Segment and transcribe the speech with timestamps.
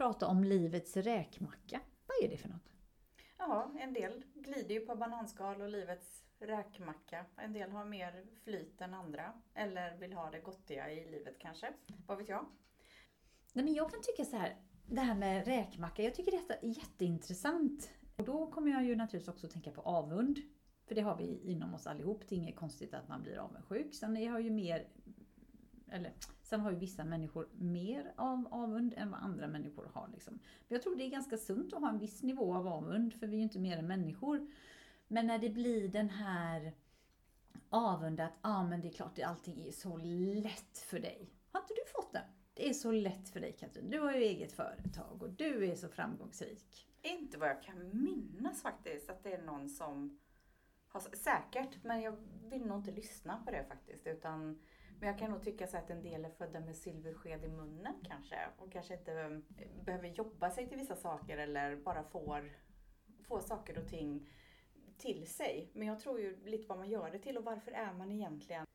[0.00, 1.80] prata om livets räkmacka.
[2.06, 2.72] Vad är det för något?
[3.38, 7.24] Ja, en del glider ju på bananskal och livets räkmacka.
[7.36, 9.32] En del har mer flyt än andra.
[9.54, 11.72] Eller vill ha det gottiga i livet kanske.
[12.06, 12.46] Vad vet jag?
[13.52, 16.68] Nej, men jag kan tycka så här, det här med räkmacka, jag tycker detta är
[16.68, 17.90] jätteintressant.
[18.16, 20.38] Och då kommer jag ju naturligtvis också tänka på avund.
[20.86, 22.22] För det har vi inom oss allihop.
[22.28, 23.94] Det är inget konstigt att man blir avundsjuk.
[23.94, 24.88] Sen jag har ju mer
[25.92, 26.12] eller,
[26.42, 30.08] sen har ju vissa människor mer av avund än vad andra människor har.
[30.12, 30.34] Liksom.
[30.34, 33.26] Men jag tror det är ganska sunt att ha en viss nivå av avund, för
[33.26, 34.50] vi är ju inte mer än människor.
[35.08, 36.72] Men när det blir den här
[37.70, 41.30] avund att ah, men det är klart allting är så lätt för dig.
[41.52, 42.24] Har inte du fått det?
[42.54, 43.90] Det är så lätt för dig Katrin.
[43.90, 46.86] Du har ju eget företag och du är så framgångsrik.
[47.02, 50.18] Inte vad jag kan minnas faktiskt att det är någon som
[50.88, 52.16] har, säkert, men jag
[52.50, 54.06] vill nog inte lyssna på det faktiskt.
[54.06, 54.60] Utan
[55.00, 57.94] men jag kan nog tycka så att en del är födda med silversked i munnen
[58.08, 59.30] kanske och kanske inte eh,
[59.84, 62.52] behöver jobba sig till vissa saker eller bara får,
[63.22, 64.28] får saker och ting
[64.98, 65.70] till sig.
[65.74, 68.66] Men jag tror ju lite vad man gör det till och varför är man egentligen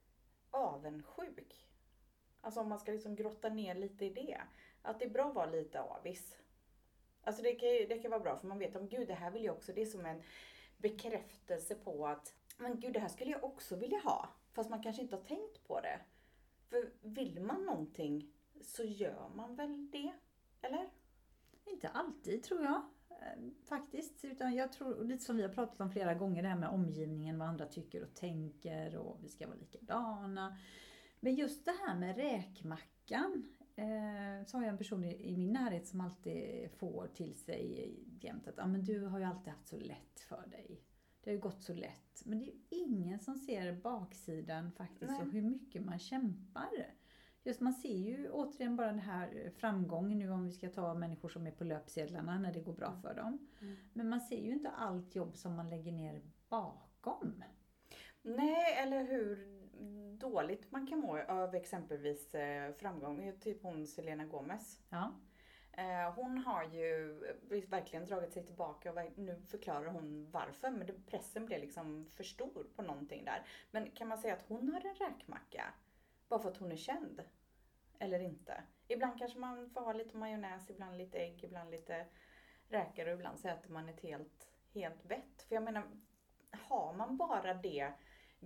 [0.52, 1.70] avundsjuk?
[2.42, 4.42] Alltså om man ska liksom grotta ner lite i det.
[4.82, 6.38] Att det är bra att vara lite avis.
[7.24, 9.44] Alltså det kan, det kan vara bra för man vet om gud det här vill
[9.44, 9.74] jag också.
[9.74, 10.24] Det är som en
[10.78, 14.30] bekräftelse på att men gud det här skulle jag också vilja ha.
[14.54, 16.00] Fast man kanske inte har tänkt på det.
[16.70, 20.14] För vill man någonting så gör man väl det?
[20.62, 20.90] Eller?
[21.66, 24.26] Inte alltid tror jag eh, faktiskt.
[24.26, 27.40] Utan jag tror, lite som vi har pratat om flera gånger, det här med omgivningen,
[27.40, 30.58] vad andra tycker och tänker och vi ska vara likadana.
[31.20, 33.56] Men just det här med räkmackan.
[33.76, 37.94] Eh, så har jag en person i, i, min närhet som alltid får till sig
[38.22, 40.82] jämt att ah, men du har ju alltid haft så lätt för dig.
[41.26, 42.22] Det har ju gått så lätt.
[42.26, 45.22] Men det är ju ingen som ser baksidan faktiskt Nej.
[45.22, 46.94] och hur mycket man kämpar.
[47.44, 51.30] Just man ser ju återigen bara den här framgången nu om vi ska ta människor
[51.30, 53.48] som är på löpsedlarna när det går bra för dem.
[53.62, 53.76] Mm.
[53.94, 57.44] Men man ser ju inte allt jobb som man lägger ner bakom.
[58.22, 59.56] Nej, eller hur
[60.18, 63.34] dåligt man kan må av exempelvis eh, framgång.
[63.40, 64.80] Typ hon Selena Gomez.
[64.90, 65.14] Ja.
[65.78, 67.20] Eh, hon har ju
[67.68, 70.70] verkligen dragit sig tillbaka och nu förklarar hon varför.
[70.72, 73.48] Men pressen blev liksom för stor på någonting där.
[73.72, 75.74] Men kan man säga att hon har en räkmacka?
[76.28, 77.22] Bara för att hon är känd?
[78.00, 78.64] Eller inte?
[78.88, 82.06] Ibland kanske man får ha lite majonnäs, ibland lite ägg, ibland lite
[82.68, 85.42] räkor och ibland så äter man ett helt, helt vett.
[85.48, 85.84] För jag menar,
[86.52, 87.94] har man bara det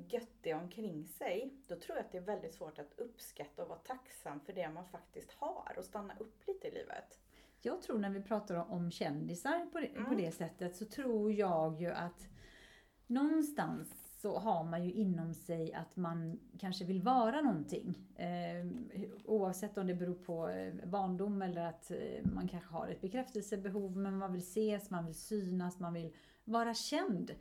[0.07, 3.79] göttiga omkring sig, då tror jag att det är väldigt svårt att uppskatta och vara
[3.79, 7.19] tacksam för det man faktiskt har och stanna upp lite i livet.
[7.61, 10.05] Jag tror när vi pratar om kändisar på det, mm.
[10.05, 12.27] på det sättet så tror jag ju att
[13.07, 17.97] någonstans så har man ju inom sig att man kanske vill vara någonting.
[18.15, 18.67] Eh,
[19.25, 23.97] oavsett om det beror på eh, barndom eller att eh, man kanske har ett bekräftelsebehov,
[23.97, 27.31] men man vill ses, man vill synas, man vill vara känd.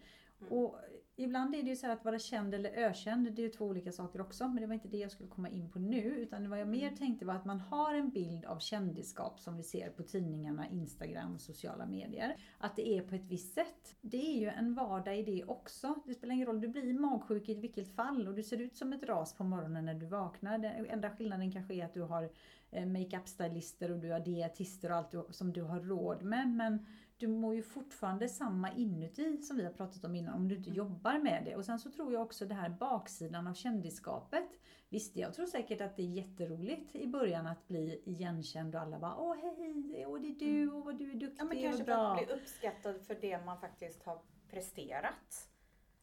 [0.40, 0.52] Mm.
[0.52, 0.78] Och
[1.18, 3.92] ibland är det ju så att vara känd eller ökänd, det är ju två olika
[3.92, 4.48] saker också.
[4.48, 6.02] Men det var inte det jag skulle komma in på nu.
[6.02, 9.62] Utan vad jag mer tänkte var att man har en bild av kändisskap som vi
[9.62, 12.36] ser på tidningarna, Instagram sociala medier.
[12.58, 13.96] Att det är på ett visst sätt.
[14.00, 15.94] Det är ju en vardag i det också.
[16.06, 18.92] Det spelar ingen roll, du blir magsjuk i vilket fall och du ser ut som
[18.92, 20.58] ett ras på morgonen när du vaknar.
[20.58, 22.30] Den enda skillnaden kanske är att du har
[22.70, 26.48] eh, makeup-stylister och du har dietister och allt som du har råd med.
[26.48, 26.86] Men
[27.18, 30.70] du mår ju fortfarande samma inuti som vi har pratat om innan om du inte
[30.70, 30.76] mm.
[30.76, 31.56] jobbar med det.
[31.56, 34.48] Och sen så tror jag också det här baksidan av kändisskapet.
[34.88, 38.98] Visst, jag tror säkert att det är jätteroligt i början att bli igenkänd och alla
[38.98, 40.74] bara Åh hej, åh det är du mm.
[40.74, 42.12] och vad du är duktig ja, men kanske och bra.
[42.12, 44.18] att bli uppskattad för det man faktiskt har
[44.50, 45.47] presterat.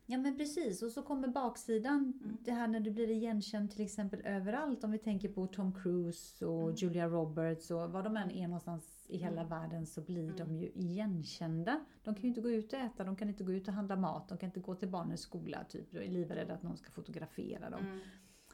[0.07, 2.13] Ja men precis, och så kommer baksidan.
[2.23, 2.37] Mm.
[2.41, 4.83] Det här när du blir igenkänd till exempel överallt.
[4.83, 6.75] Om vi tänker på Tom Cruise och mm.
[6.75, 9.49] Julia Roberts och var de än är någonstans i hela mm.
[9.49, 10.37] världen så blir mm.
[10.37, 11.85] de ju igenkända.
[12.03, 13.95] De kan ju inte gå ut och äta, de kan inte gå ut och handla
[13.95, 15.91] mat, de kan inte gå till barnens skola typ.
[15.91, 17.85] De är livrädda att någon ska fotografera dem.
[17.85, 17.99] Mm.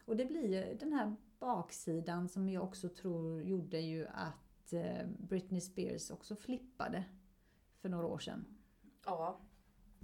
[0.05, 5.07] Och det blir ju den här baksidan som jag också tror gjorde ju att eh,
[5.19, 7.03] Britney Spears också flippade
[7.81, 8.45] för några år sedan.
[9.05, 9.39] Ja,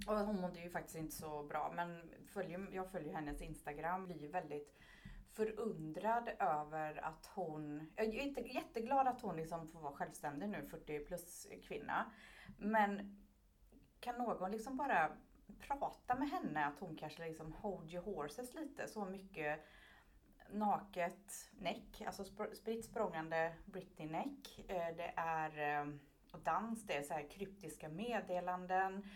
[0.06, 1.72] och hon mådde ju faktiskt inte så bra.
[1.76, 4.06] Men följer, jag följer hennes Instagram.
[4.06, 4.78] Blir ju väldigt
[5.32, 7.92] förundrad över att hon...
[7.96, 12.12] Jag är inte jätteglad att hon liksom får vara självständig nu, 40 plus kvinna.
[12.58, 13.16] Men
[14.00, 15.12] kan någon liksom bara
[15.60, 19.60] prata med henne att hon kanske liksom hold your horses lite så mycket
[20.50, 22.24] naket näck, alltså
[22.54, 24.64] spritt språngande Britney näck.
[24.68, 25.94] Eh, det är eh,
[26.32, 29.08] och dans, det är så här kryptiska meddelanden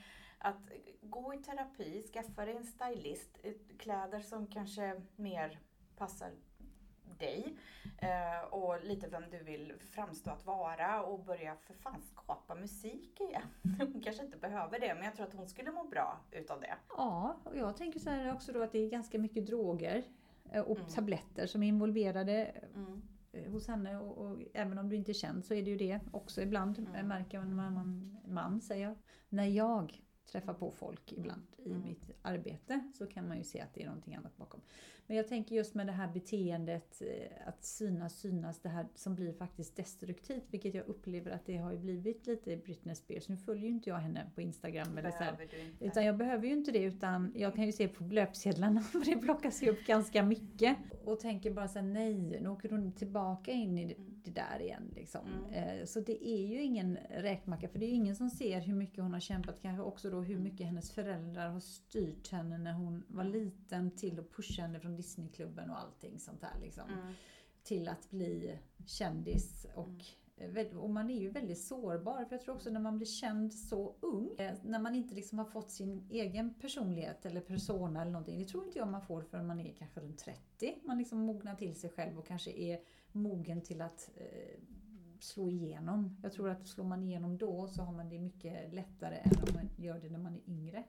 [0.42, 0.68] att
[1.02, 3.38] gå i terapi, skaffa dig en stylist,
[3.78, 5.58] kläder som kanske mer
[5.96, 6.30] passar
[7.18, 7.56] dig
[7.98, 13.20] eh, och lite vem du vill framstå att vara och börja för fan skapa musik
[13.20, 13.42] igen.
[13.92, 16.74] Hon kanske inte behöver det men jag tror att hon skulle må bra utav det.
[16.96, 20.02] Ja, och jag tänker så här också då att det är ganska mycket droger
[20.52, 20.88] eh, och Mm.
[20.88, 22.44] tabletter som är involverade
[22.74, 23.02] Mm.
[23.32, 25.76] eh, hos henne och, och även om du inte är känd så är det ju
[25.76, 27.08] det också ibland Mm.
[27.08, 28.96] märker man, man, man, man säger.
[29.28, 31.82] När jag träffar på folk ibland i Mm.
[31.82, 34.60] mitt arbete så kan man ju se att det är någonting annat bakom.
[35.06, 39.14] Men jag tänker just med det här beteendet eh, att synas, synas, det här som
[39.14, 43.28] blir faktiskt destruktivt vilket jag upplever att det har ju blivit lite Britney Spears.
[43.28, 45.36] Nu följer ju inte jag henne på Instagram eller så här.
[45.80, 49.16] Utan jag behöver ju inte det utan jag kan ju se på löpsedlarna för det
[49.16, 50.76] plockas ju upp ganska mycket.
[51.04, 54.20] Och tänker bara så här, nej, nu åker hon tillbaka in i det, Mm.
[54.24, 54.90] det där igen.
[54.96, 55.20] Liksom.
[55.50, 55.78] Mm.
[55.80, 58.74] Eh, Så det är ju ingen räkmacka för det är ju ingen som ser hur
[58.74, 59.60] mycket hon har kämpat.
[59.62, 63.32] Kanske också då hur mycket hennes föräldrar har styrt henne när hon var Mm.
[63.32, 66.54] liten till att pusha henne från Disneyklubben och allting sånt där.
[66.62, 67.12] Liksom Mm.
[67.62, 69.66] till att bli kändis.
[69.74, 70.04] Och,
[70.36, 72.24] eh, väl- och man är ju väldigt sårbar.
[72.24, 75.38] För jag tror också när man blir känd så ung, eh, när man inte liksom
[75.38, 78.38] har fått sin egen personlighet eller persona eller någonting.
[78.38, 80.78] Det tror inte jag man får förrän man är kanske runt 30.
[80.84, 82.80] Man liksom mognar till sig själv och kanske är
[83.12, 84.60] mogen till att eh,
[85.22, 86.16] slå igenom.
[86.22, 89.54] Jag tror att slår man igenom då så har man det mycket lättare än om
[89.54, 90.84] man gör det när man är yngre.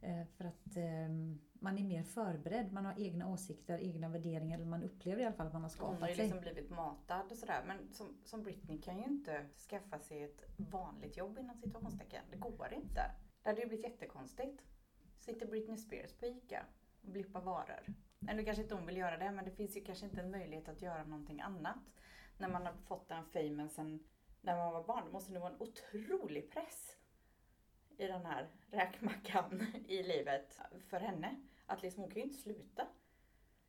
[0.00, 0.20] Mm.
[0.20, 1.08] Eh, För att eh,
[1.52, 5.34] man är mer förberedd, man har egna åsikter, egna värderingar, eller man upplever i alla
[5.36, 6.24] fall att man har Hon har skapat ju sig.
[6.24, 7.64] liksom blivit matad och sådär.
[7.66, 12.24] Men som, som Britney kan ju inte skaffa sig ett vanligt jobb inom situationstecken.
[12.30, 13.10] Det går inte.
[13.42, 14.62] Det hade ju blivit jättekonstigt.
[15.18, 16.64] Sitter Britney Spears på ICA
[17.02, 17.94] och blippar varor.
[18.28, 20.68] Eller kanske inte hon vill göra det men det finns ju kanske inte en möjlighet
[20.68, 21.78] att göra någonting annat.
[22.40, 24.04] När man har fått den famen sen
[24.40, 25.04] när man var barn.
[25.04, 26.96] Det måste nog vara en otrolig press
[27.96, 31.40] i den här räkmackan i livet för henne.
[31.66, 32.86] Att liksom hon kan ju inte sluta.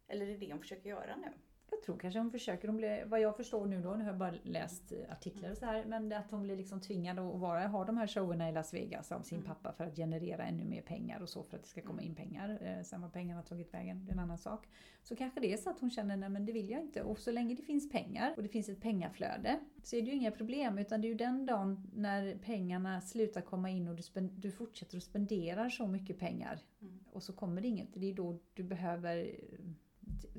[0.07, 1.33] Eller det är det hon försöker göra nu?
[1.71, 4.17] Jag tror kanske hon försöker, hon blir, vad jag förstår nu då, nu har jag
[4.17, 7.85] bara läst artiklar och så här, men att hon blir liksom tvingad att vara, ha
[7.85, 9.47] de här showerna i Las Vegas av sin Mm.
[9.47, 12.15] pappa för att generera ännu mer pengar och så för att det ska komma in
[12.15, 12.57] pengar.
[12.61, 14.67] Eh, Sen vad pengarna tagit vägen, det är en annan sak.
[15.03, 17.03] Så kanske det är så att hon känner, nej men det vill jag inte.
[17.03, 20.15] Och så länge det finns pengar och det finns ett pengaflöde så är det ju
[20.15, 24.03] inga problem, utan det är ju den dagen när pengarna slutar komma in och du,
[24.37, 26.99] du fortsätter att spendera så mycket pengar Mm.
[27.11, 27.87] och så kommer det inget.
[27.93, 29.59] Det är då du behöver eh,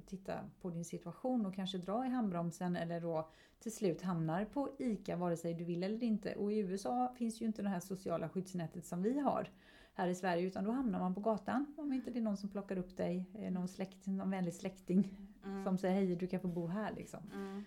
[0.07, 4.69] titta på din situation och kanske dra i handbromsen eller då till slut hamnar på
[4.79, 6.35] ICA vare sig du vill eller inte.
[6.35, 9.51] Och i USA finns ju inte det här sociala skyddsnätet som vi har
[9.95, 12.49] här i Sverige utan då hamnar man på gatan om inte det är någon som
[12.49, 15.65] plockar upp dig, eh, någon, släkt, någon vänlig släkting Mm.
[15.65, 17.31] som säger hej du kan få bo här liksom.
[17.33, 17.65] Mm.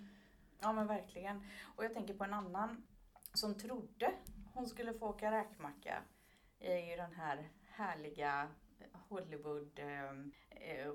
[0.62, 1.42] Ja men verkligen.
[1.76, 2.84] Och jag tänker på en annan
[3.34, 4.12] som trodde
[4.54, 6.04] hon skulle få åka räkmacka.
[6.60, 8.48] är ju den här härliga
[8.94, 10.12] Hollywood eh,
[10.50, 10.88] eh,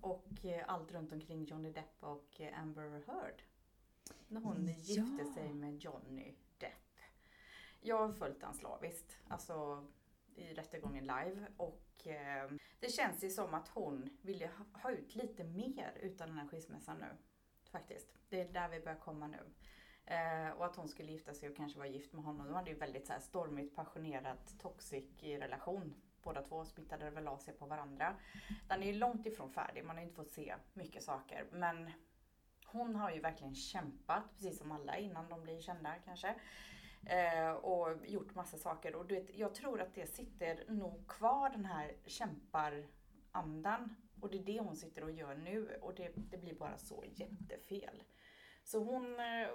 [0.00, 3.42] och eh, allt runt omkring Johnny Depp och Amber Heard.
[4.28, 4.72] När hon Ja.
[4.72, 6.72] gifte sig med Johnny Depp.
[7.80, 9.86] Jag har följt den slaviskt, alltså
[10.34, 15.14] i rättegången live och eh, det känns ju som att hon ville ha, ha ut
[15.14, 17.16] lite mer utan den här skilsmässan nu.
[17.70, 18.18] Faktiskt.
[18.28, 19.50] Det är där vi börjar komma nu.
[20.04, 22.46] Eh, och att hon skulle gifta sig och kanske vara gift med honom.
[22.46, 25.94] De hade ju väldigt så här stormigt, passionerat, toxic relation.
[26.22, 28.16] Båda två smittade väl av sig på varandra.
[28.68, 31.46] Den är ju långt ifrån färdig, man har ju inte fått se mycket saker.
[31.52, 31.90] Men
[32.66, 36.34] hon har ju verkligen kämpat, precis som alla innan de blir kända kanske.
[37.06, 38.94] Eh, och gjort massa saker.
[38.94, 43.96] Och du vet, jag tror att det sitter nog kvar den här kämparandan.
[44.20, 45.78] Och det är det hon sitter och gör nu.
[45.82, 48.02] Och det, det blir bara så jättefel.
[48.64, 49.48] Så hon, eh,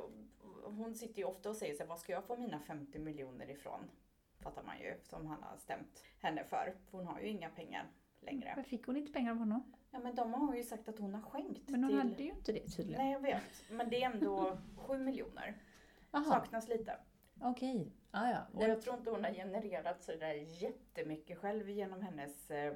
[0.64, 3.90] hon sitter ju ofta och säger sig, var ska jag få mina 50 miljoner ifrån?
[4.44, 6.74] Fattar man ju, som han har stämt henne för.
[6.90, 7.88] För hon har ju inga pengar
[8.22, 8.54] längre.
[8.56, 9.74] Men fick hon inte pengar av honom?
[9.92, 12.00] Ja men de har ju sagt att hon har skänkt Men hon till...
[12.00, 13.02] hade ju inte det tydligen.
[13.02, 15.58] Nej jag vet, men det är ändå 7 miljoner.
[16.12, 16.98] Jaha, Saknas lite.
[17.42, 17.92] okej.
[18.12, 18.48] Ah, ja.
[18.54, 22.76] Och jag tror inte hon har genererat sådär jättemycket själv genom hennes eh,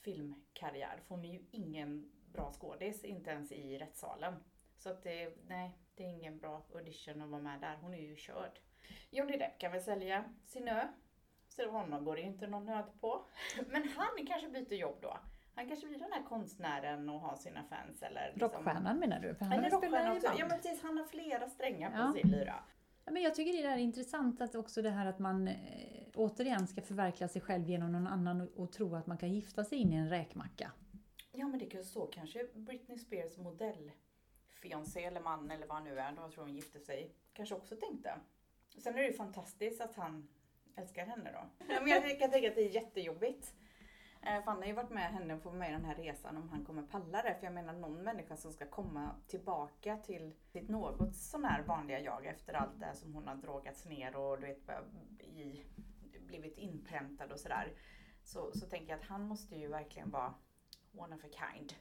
[0.00, 1.00] filmkarriär.
[1.06, 4.34] För hon är ju ingen bra skådis, inte ens i rättssalen.
[4.78, 7.76] Så att det, nej, det är ingen bra audition att vara med där.
[7.80, 8.60] Hon är ju körd.
[9.10, 10.88] Johnny Depp kan väl sälja sin ö.
[11.48, 13.24] Så honom går det ju inte någon nöd på.
[13.68, 15.18] Men han kanske byter jobb då.
[15.54, 19.34] Han kanske blir den här konstnären och har sina fans eller liksom- Rockstjärnan menar du?
[19.34, 20.32] För Han är har spelat rockstjärna i också.
[20.38, 22.12] Ja men precis, han har flera strängar på Ja.
[22.12, 22.64] sin lyra.
[23.04, 25.54] Ja, men jag tycker det är intressant att också det här att man eh,
[26.14, 29.64] återigen ska förverkliga sig själv genom någon annan och, och tro att man kan gifta
[29.64, 30.72] sig in i en räkmacka.
[31.32, 33.92] Ja men det kan så kanske Britney Spears modell
[34.46, 37.76] fiancé eller man eller vad han nu är, då tror hon gifte sig, kanske också
[37.76, 38.14] tänkte.
[38.76, 40.28] Sen är det ju fantastiskt att han
[40.76, 41.64] älskar henne då.
[41.66, 43.54] Men jag kan tänka att det är jättejobbigt.
[44.22, 46.64] Eh, för han har ju varit med henne och med den här resan om han
[46.64, 47.34] kommer palla det.
[47.34, 52.00] För jag menar någon människa som ska komma tillbaka till sitt något sån här vanliga
[52.00, 54.70] jag efter allt det som hon har drogats ner och du vet,
[55.18, 55.64] i,
[56.26, 57.72] blivit inpräntad och sådär.
[58.24, 60.34] Så, så tänker jag att han måste ju verkligen vara
[60.96, 61.74] one of a kind.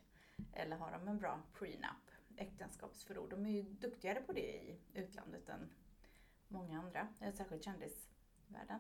[0.54, 3.30] Eller har de en bra prenup, äktenskapsförord.
[3.30, 5.70] De är ju duktigare på det i utlandet än
[6.48, 8.80] många andra, eh, särskilt kändisvärlden.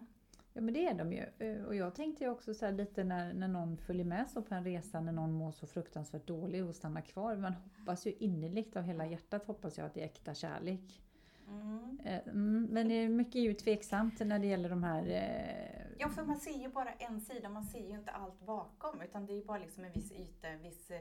[0.55, 1.25] Ja men det är de ju.
[1.39, 4.55] Eh, Och jag tänkte ju också så lite när, när någon följer med så på
[4.55, 7.36] en resa när någon mår så fruktansvärt dålig och stannar kvar.
[7.36, 11.01] Man hoppas ju innerligt av hela hjärtat hoppas jag att det är äkta kärlek.
[11.48, 12.00] Mm.
[12.05, 16.10] Eh, Mm, men det är mycket ju tveksamt när det gäller de här eh, Ja,
[16.10, 19.01] för man ser ju bara en sida, man ser ju inte allt bakom.
[19.01, 20.91] Utan det är ju bara liksom en viss yta, en viss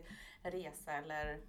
[0.42, 1.40] resa eller,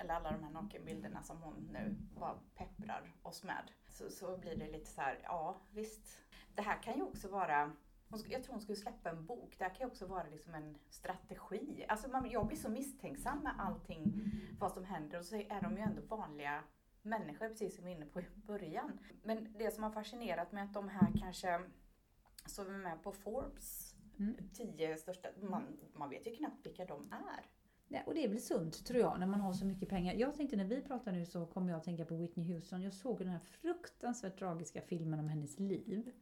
[0.00, 3.70] eller alla de här nakenbilderna som hon nu bara pepprar oss med.
[3.88, 6.18] Så, så blir det lite så här, ja visst.
[6.54, 7.72] Det här kan ju också vara
[8.28, 9.54] jag tror hon skulle släppa en bok.
[9.58, 11.84] Det här kan ju också vara liksom en strategi.
[11.88, 14.14] Alltså man, jag blir så misstänksam med allting,
[14.58, 15.18] vad som händer.
[15.18, 16.64] Och så är de ju ändå vanliga
[17.02, 18.98] människor, precis som vi var inne på i början.
[19.22, 21.60] Men det som har fascinerat mig är att de här kanske
[22.46, 24.36] som är med på Forbes Mm.
[24.54, 27.44] tio största, man, man vet ju knappt vilka de är.
[27.92, 30.14] Ja, och det är väl sunt tror jag när man har så mycket pengar.
[30.14, 32.82] Jag tänkte när vi pratar nu så kommer jag att tänka på Whitney Houston.
[32.82, 36.12] Jag såg den här fruktansvärt tragiska filmen om hennes liv.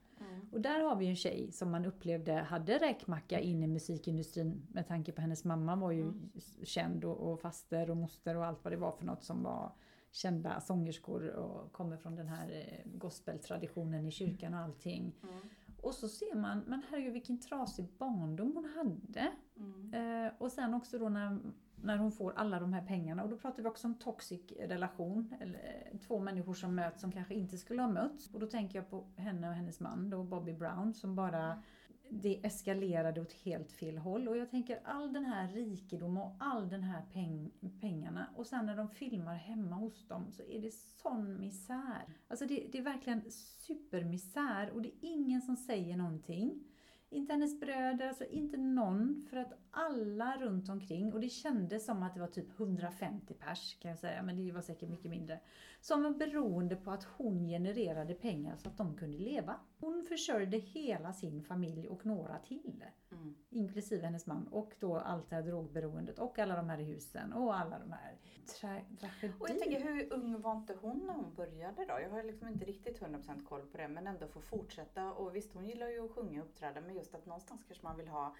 [0.52, 4.88] Och där har vi en tjej som man upplevde hade räkmacka in i musikindustrin med
[4.88, 6.30] tanke på hennes mamma var ju Mm.
[6.64, 9.72] känd och, och faster och moster och allt vad det var för något som var
[10.10, 15.12] kända sångerskor och kommer från den här eh, gospeltraditionen i kyrkan och allting.
[15.22, 15.40] Mm.
[15.82, 19.32] Och så ser man, men herregud vilken trasig barndom hon hade.
[19.56, 20.26] Mm.
[20.26, 21.38] Eh, och sen också då när,
[21.82, 23.22] när hon får alla de här pengarna.
[23.22, 25.34] Och då pratar vi också om toxic relation.
[25.40, 28.34] Eller eh, två människor som möts som kanske inte skulle ha mötts.
[28.34, 31.62] Och då tänker jag på henne och hennes man då, Bobby Brown, som bara
[32.10, 34.28] det eskalerade åt helt fel håll.
[34.28, 37.50] Och jag tänker all den här rikedomen och all den här peng,
[37.80, 38.26] pengarna.
[38.36, 42.04] Och sen när de filmar hemma hos dem så är det sån misär.
[42.28, 43.22] Alltså det, det är verkligen
[43.66, 46.64] supermisär och det är ingen som säger någonting.
[47.10, 49.26] Inte hennes bröder, alltså inte någon.
[49.30, 53.78] För att alla runt omkring, och det kändes som att det var typ 150 pers
[53.80, 55.40] kan jag säga, men det var säkert mycket mindre.
[55.80, 59.60] Som var beroende på att hon genererade pengar så att de kunde leva.
[59.80, 62.84] Hon försörjde hela sin familj och några till.
[63.12, 63.34] Mm.
[63.50, 67.58] Inklusive hennes man och då allt det här drogberoendet och alla de här husen och
[67.58, 68.16] alla de här
[68.46, 69.32] tra- tragedier.
[69.38, 72.00] Och jag tänker, hur ung var inte hon när hon började då?
[72.00, 75.12] Jag har liksom inte riktigt 100% koll på det, men ändå få fortsätta.
[75.12, 77.96] Och visst, hon gillar ju att sjunga och uppträda, men just att någonstans kanske man
[77.96, 78.34] vill ha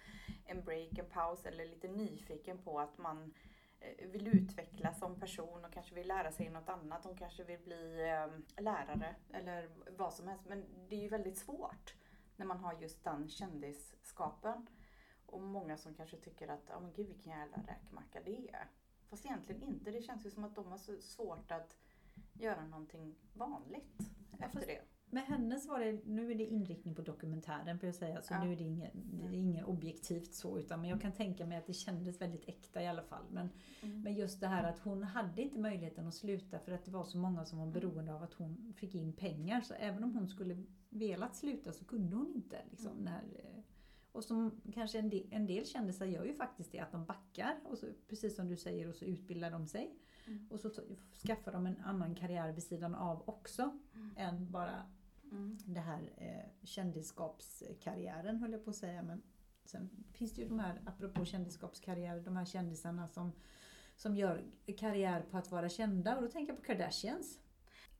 [0.45, 3.33] en break, en paus eller lite nyfiken på att man
[3.99, 7.05] vill utvecklas som person och kanske vill lära sig något annat.
[7.05, 10.45] Hon kanske vill bli eh, lärare eller vad som helst.
[10.47, 11.95] Men det är ju väldigt svårt
[12.35, 14.67] när man har just den kändisskapen.
[15.25, 18.67] Och många som kanske tycker att, ja men gud vilken jävla räkmacka det är.
[19.09, 19.91] Fast egentligen inte.
[19.91, 21.77] Det känns ju som att de har så svårt att
[22.33, 23.99] göra någonting vanligt
[24.39, 24.81] Ja, efter det.
[25.11, 28.43] Med hennes var det, nu är det inriktning på dokumentären får jag säga, så Ja.
[28.43, 31.57] nu är det inget, det är inget objektivt så, utan men jag kan tänka mig
[31.57, 33.23] att det kändes väldigt äkta i alla fall.
[33.31, 33.49] Men,
[33.81, 34.01] Mm.
[34.01, 37.03] men just det här att hon hade inte möjligheten att sluta för att det var
[37.05, 37.73] så många som var Mm.
[37.73, 39.61] beroende av att hon fick in pengar.
[39.61, 42.57] Så även om hon skulle velat sluta så kunde hon inte.
[42.69, 43.03] Liksom, Mm.
[43.03, 43.61] när, eh,
[44.11, 47.59] och som kanske en del, en del kändisar gör ju faktiskt det, att de backar,
[47.63, 49.95] och så, precis som du säger, och så utbildar de sig.
[50.27, 50.47] Mm.
[50.51, 50.69] Och så
[51.27, 54.09] skaffar de en annan karriär vid sidan av också, Mm.
[54.17, 54.83] än bara
[55.31, 55.57] Mm.
[55.65, 59.03] det här eh, kändisskapskarriären höll jag på att säga.
[59.03, 59.21] Men
[59.65, 63.31] sen finns det ju de här, apropå kändisskapskarriär, de här kändisarna som,
[63.95, 64.45] som gör
[64.77, 66.15] karriär på att vara kända.
[66.15, 67.39] Och då tänker jag på Kardashians.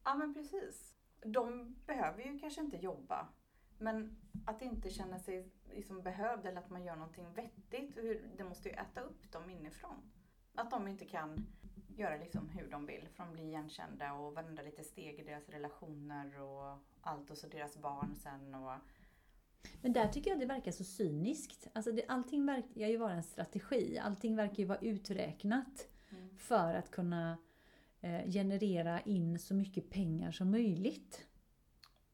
[0.03, 0.95] Ja men precis.
[1.25, 3.27] De behöver ju kanske inte jobba.
[3.77, 7.97] Men att inte känna sig liksom behövd eller att man gör någonting vettigt.
[8.37, 10.11] Det måste ju äta upp dem inifrån.
[10.55, 11.45] Att de inte kan
[11.99, 13.07] göra liksom hur de vill.
[13.07, 17.29] För de blir igenkända och varenda lite steg i deras relationer och allt.
[17.29, 18.55] Och så deras barn sen.
[18.55, 18.71] Och,
[19.81, 21.67] Men där tycker jag det verkar så cyniskt.
[21.73, 23.99] Alltså det, allting verkar ju vara en strategi.
[23.99, 26.37] Allting verkar ju vara uträknat mm.
[26.37, 27.37] för att kunna
[28.01, 31.27] eh, generera in så mycket pengar som möjligt.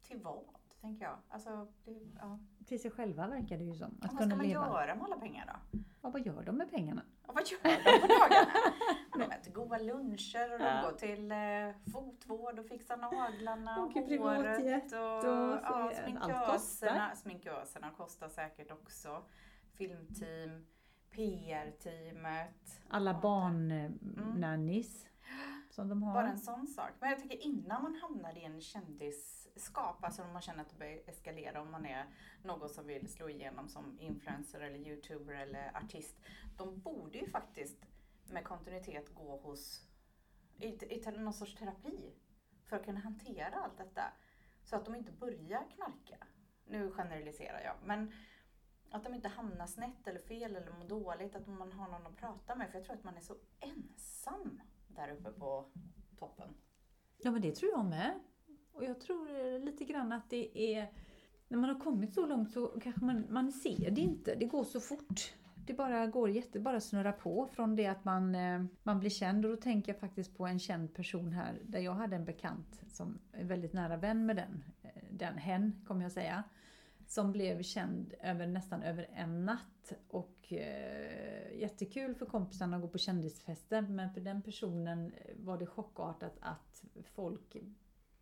[0.02, 0.44] Till vad?
[0.82, 1.18] Tänker jag.
[1.30, 2.40] Alltså, det, ja.
[2.66, 3.98] Till sig själva verkar det ju som.
[4.02, 4.66] Att vad ska man leva.
[4.68, 5.80] göra med alla pengar då?
[6.02, 7.02] Ja, vad gör de med pengarna?
[7.28, 8.52] Och vad gör de på dagarna?
[9.14, 10.82] Ja, De äter goda luncher och de Ja.
[10.82, 14.84] går till eh, fotvård och fixar naglarna och håret.
[14.94, 16.88] och, och så ja, är- allt kostar.
[16.88, 19.24] sminköserna, sminköserna kostar säkert också.
[19.74, 20.66] Filmteam,
[21.12, 22.82] PR-teamet.
[22.90, 25.06] Alla Ja, barnnannies
[25.76, 26.14] som de har.
[26.14, 26.92] Bara en sån sak.
[27.00, 30.76] Men jag tänker innan man hamnar i en kändisskap, alltså om man känner att det
[30.76, 32.06] börjar eskalera, om man är
[32.44, 36.16] någon som vill slå igenom som influencer eller youtuber eller artist.
[36.58, 37.86] De borde ju faktiskt
[38.32, 39.88] med kontinuitet gå hos
[40.58, 42.14] i, i någon sorts terapi
[42.66, 44.04] för att kunna hantera allt detta.
[44.64, 46.28] Så att de inte börjar knarka.
[46.68, 47.76] Nu generaliserar jag.
[47.84, 48.12] Men
[48.92, 51.36] att de inte hamnar snett eller fel eller mår dåligt.
[51.36, 52.72] Att man har någon att prata med.
[52.72, 54.62] För jag tror att man är så ensam
[54.96, 55.66] där uppe på
[56.20, 56.50] toppen.
[57.18, 58.20] Ja men det tror jag med.
[58.72, 60.92] Och jag tror eh, lite grann att det är
[61.48, 64.36] när man har kommit så långt så kanske man, man ser det inte.
[64.36, 65.34] Det går så fort.
[65.68, 69.46] Det bara går jätte, bara snurra på från det att man, eh, man blir känd.
[69.46, 72.82] Och då tänker jag faktiskt på en känd person här där jag hade en bekant
[72.88, 74.64] som är väldigt nära vän med den.
[74.82, 76.44] Eh, den hen, kommer jag säga.
[77.08, 79.94] Som blev känd över, nästan över en natt.
[80.08, 83.82] Och eh, jättekul för kompisarna att gå på kändisfester.
[83.82, 86.86] Men för den personen var det chockartat att
[87.16, 87.58] folk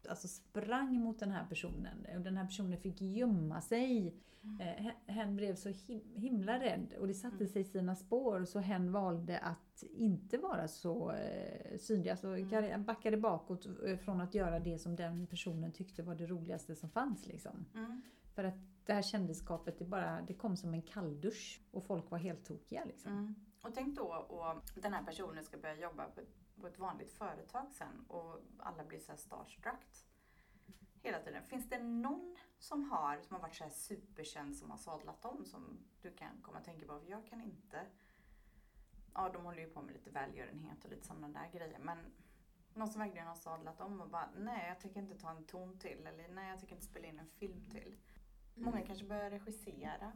[0.10, 2.06] alltså sprang mot den här personen.
[2.16, 4.16] Och den här personen fick gömma sig.
[4.44, 4.92] Mm.
[5.06, 5.70] hen blev så
[6.16, 7.48] himla rädd och det satte mm.
[7.48, 12.10] sig sina spår så hen valde att inte vara så eh, synlig.
[12.10, 12.84] Alltså mm.
[12.84, 16.90] backade bakåt eh, från att göra det som den personen tyckte var det roligaste som
[16.90, 17.28] fanns.
[17.28, 17.66] Liksom.
[17.76, 18.02] Mm.
[18.36, 22.18] För att det här kändisskapet, det, bara, det kom som en kalldusch och folk var
[22.18, 22.86] helt tokiga.
[22.86, 23.12] Liksom.
[23.12, 23.36] Mm.
[23.62, 26.22] Och tänk då och den här personen ska börja jobba på,
[26.62, 30.08] på ett vanligt företag sen och alla blir så här starstruck
[31.04, 31.44] hela tiden.
[31.44, 35.46] Finns det någon som har, som har varit så här superkänd som har sadlat om
[35.46, 37.02] som du kan komma att tänka på?
[37.08, 37.86] Jag kan inte.
[39.14, 41.80] Ja, de håller ju på med lite välgörenhet och lite sådana där grejer.
[41.80, 41.98] Men
[42.74, 45.80] någon som verkligen har sadlat om och bara, nej jag tänker inte ta en ton
[45.80, 46.08] till.
[46.08, 47.98] Eller nej jag tänker inte spela in en film till.
[48.56, 48.88] Många mm.
[48.88, 50.14] kanske börjar regissera.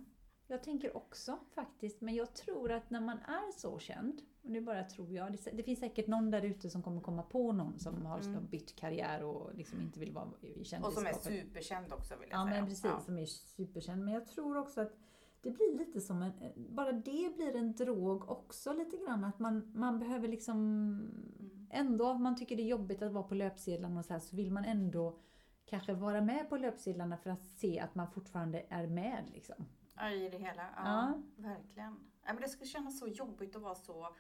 [0.50, 4.62] Jag tänker också faktiskt, men jag tror att när man är så känd, och nu
[4.62, 7.79] bara tror jag, det, det finns säkert någon där ute som kommer komma på någon
[7.79, 8.48] som har mm.
[8.48, 10.86] bytt karriär och liksom inte vill vara i kändisskapet.
[10.86, 12.60] Och som är superkänd också vill jag ja, säga.
[12.60, 14.03] Men precis, ja, som är superkänd.
[14.03, 14.98] Men jag tror också att
[15.41, 19.24] det blir lite som en, bara det blir en drog också lite grann.
[19.24, 21.67] Att man, man behöver liksom, mm.
[21.70, 24.36] ändå om man tycker det är jobbigt att vara på löpsedlarna och så här, så
[24.36, 25.19] vill man ändå
[25.67, 29.67] kanske vara med på löpsedlarna för att se att man fortfarande är med liksom.
[29.95, 30.63] Ja, i det hela.
[30.75, 31.21] Ja, ja.
[31.36, 31.99] verkligen.
[32.23, 34.15] Ja, men det skulle kännas så jobbigt att vara så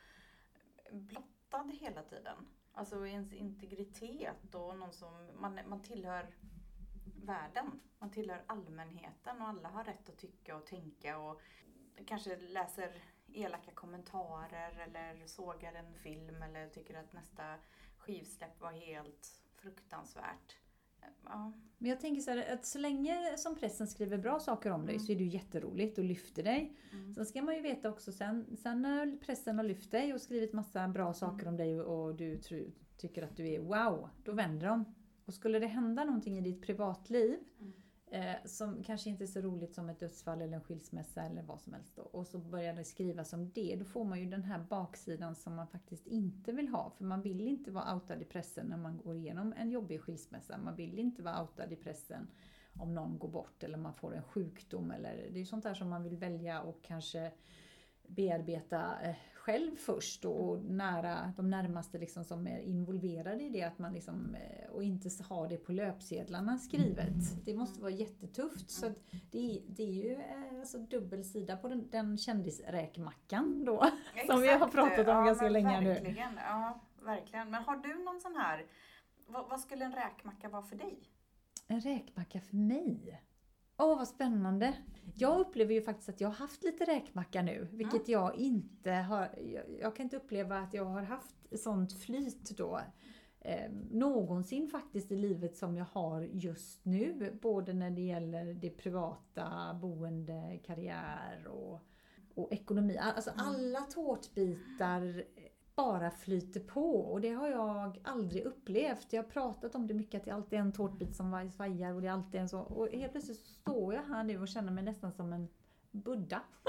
[0.91, 2.37] blottad hela tiden.
[2.73, 6.27] Alltså ens integritet och någon som, man, man tillhör
[7.23, 7.79] världen.
[7.99, 11.41] Man tillhör allmänheten och alla har rätt att tycka och tänka och
[12.05, 17.55] kanske läser elaka kommentarer eller sågar en film eller tycker att nästa
[17.97, 20.57] skivsläpp var helt fruktansvärt.
[21.23, 21.53] Ja.
[21.77, 24.95] Men jag tänker så här, att så länge som pressen skriver bra saker om dig
[24.95, 25.05] mm.
[25.05, 26.77] så är det ju jätteroligt och lyfter dig.
[26.91, 27.13] Mm.
[27.13, 30.53] Sen ska man ju veta också sen, sen när pressen har lyft dig och skrivit
[30.53, 31.47] massa bra saker mm.
[31.47, 34.85] om dig och du tr- tycker att du är wow, då vänder de.
[35.25, 37.73] Och skulle det hända någonting i ditt privatliv mm
[38.11, 41.61] eh, som kanske inte är så roligt som ett dödsfall eller en skilsmässa eller vad
[41.61, 41.95] som helst.
[41.95, 42.01] Då.
[42.01, 43.75] Och så börjar det skrivas om det.
[43.79, 46.91] Då får man ju den här baksidan som man faktiskt inte vill ha.
[46.97, 50.57] För man vill inte vara outad i pressen när man går igenom en jobbig skilsmässa.
[50.57, 52.27] Man vill inte vara outad i pressen
[52.73, 54.91] om någon går bort eller man får en sjukdom.
[54.91, 57.31] Eller, det är ju sånt där som man vill välja och kanske
[58.07, 59.15] bearbeta eh,
[59.47, 64.35] själv först och nära de närmaste liksom som är involverade i det att man liksom,
[64.35, 67.45] eh, och inte ha det på löpsedlarna skrivet.
[67.45, 68.69] Det måste vara jättetufft.
[68.69, 68.85] Så
[69.31, 73.83] det, det är ju eh, alltså dubbel sida på den, den kändisräkmackan då.
[74.13, 74.27] Exakt.
[74.31, 76.15] Som vi har pratat om ja, ganska länge nu.
[76.37, 77.51] Ja, verkligen.
[77.51, 78.65] Men har du någon sån här,
[79.27, 80.99] vad, vad skulle en räkmacka vara för dig?
[81.67, 83.21] En räkmacka för mig?
[83.79, 84.73] Åh, oh, vad spännande!
[85.15, 89.29] Jag upplever ju faktiskt att jag har haft lite räkmacka nu, vilket jag inte har...
[89.53, 92.81] Jag, jag, kan inte uppleva att jag har haft sånt flyt då.
[93.39, 97.37] Eh, någonsin faktiskt i livet som jag har just nu.
[97.41, 101.79] Både när det gäller det privata, boende, karriär och,
[102.35, 102.97] och ekonomi.
[102.97, 103.45] Alltså mm.
[103.45, 105.23] alla tårtbitar
[105.77, 109.13] bara flyter på och det har jag aldrig upplevt.
[109.13, 112.01] Jag har pratat om det mycket, att det alltid är en tårtbit som svajar och
[112.01, 112.59] det är alltid en så.
[112.59, 115.47] Och helt plötsligt så står jag här nu och känner mig nästan som en
[115.91, 116.41] Buddha.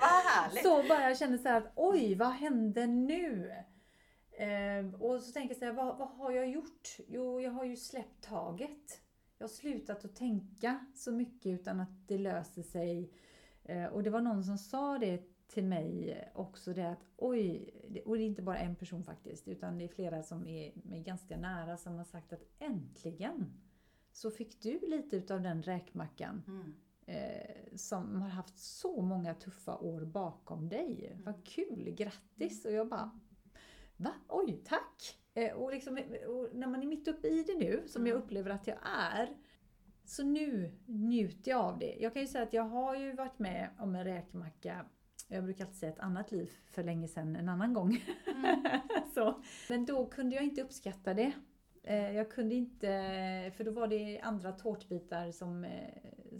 [0.00, 0.62] vad härligt!
[0.62, 3.52] Så bara jag känner så här att oj, vad hände nu?
[4.30, 6.96] Eh, och så tänker jag så här, vad, vad har jag gjort?
[7.08, 9.00] Jo, jag har ju släppt taget.
[9.38, 13.12] Jag har slutat att tänka så mycket utan att det löser sig.
[13.64, 17.70] Eh, och det var någon som sa det till mig också det att oj,
[18.04, 21.02] och det är inte bara en person faktiskt, utan det är flera som är mig
[21.02, 23.52] ganska nära som har sagt att äntligen
[24.12, 26.74] så fick du lite utav den räkmackan mm.
[27.06, 31.06] eh, som har haft så många tuffa år bakom dig.
[31.06, 31.24] Mm.
[31.24, 32.64] Vad kul, grattis!
[32.64, 33.20] Och jag bara
[33.96, 34.12] Va?
[34.28, 35.18] Oj, tack!
[35.34, 38.24] Eh, och, liksom, och när man är mitt uppe i det nu, som jag Mm.
[38.24, 38.78] upplever att jag
[39.12, 39.36] är,
[40.04, 41.96] så nu njuter jag av det.
[42.00, 44.86] Jag kan ju säga att jag har ju varit med om en räkmacka,
[45.28, 47.98] jag brukar alltid säga ett annat liv för länge sedan, en annan gång.
[48.26, 48.64] Mm.
[49.14, 49.42] så.
[49.68, 51.32] Men då kunde jag inte uppskatta det.
[51.82, 56.38] Eh, Jag kunde inte, för då var det andra tårtbitar som, eh,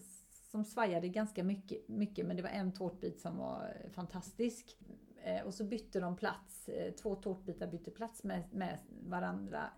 [0.51, 4.79] som svajade ganska mycket, mycket, men det var en tårtbit som var fantastisk.
[5.25, 6.71] Eh, Och så bytte de plats,
[7.03, 9.71] två tårtbitar bytte plats med, med varandra.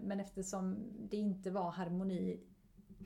[0.00, 0.76] Men eftersom
[1.10, 2.40] det inte var harmoni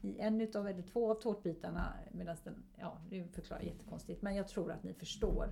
[0.01, 4.35] i en utav, eller två av tårtbitarna, medan den, ja det förklarar jag jättekonstigt, men
[4.35, 5.49] jag tror att ni förstår.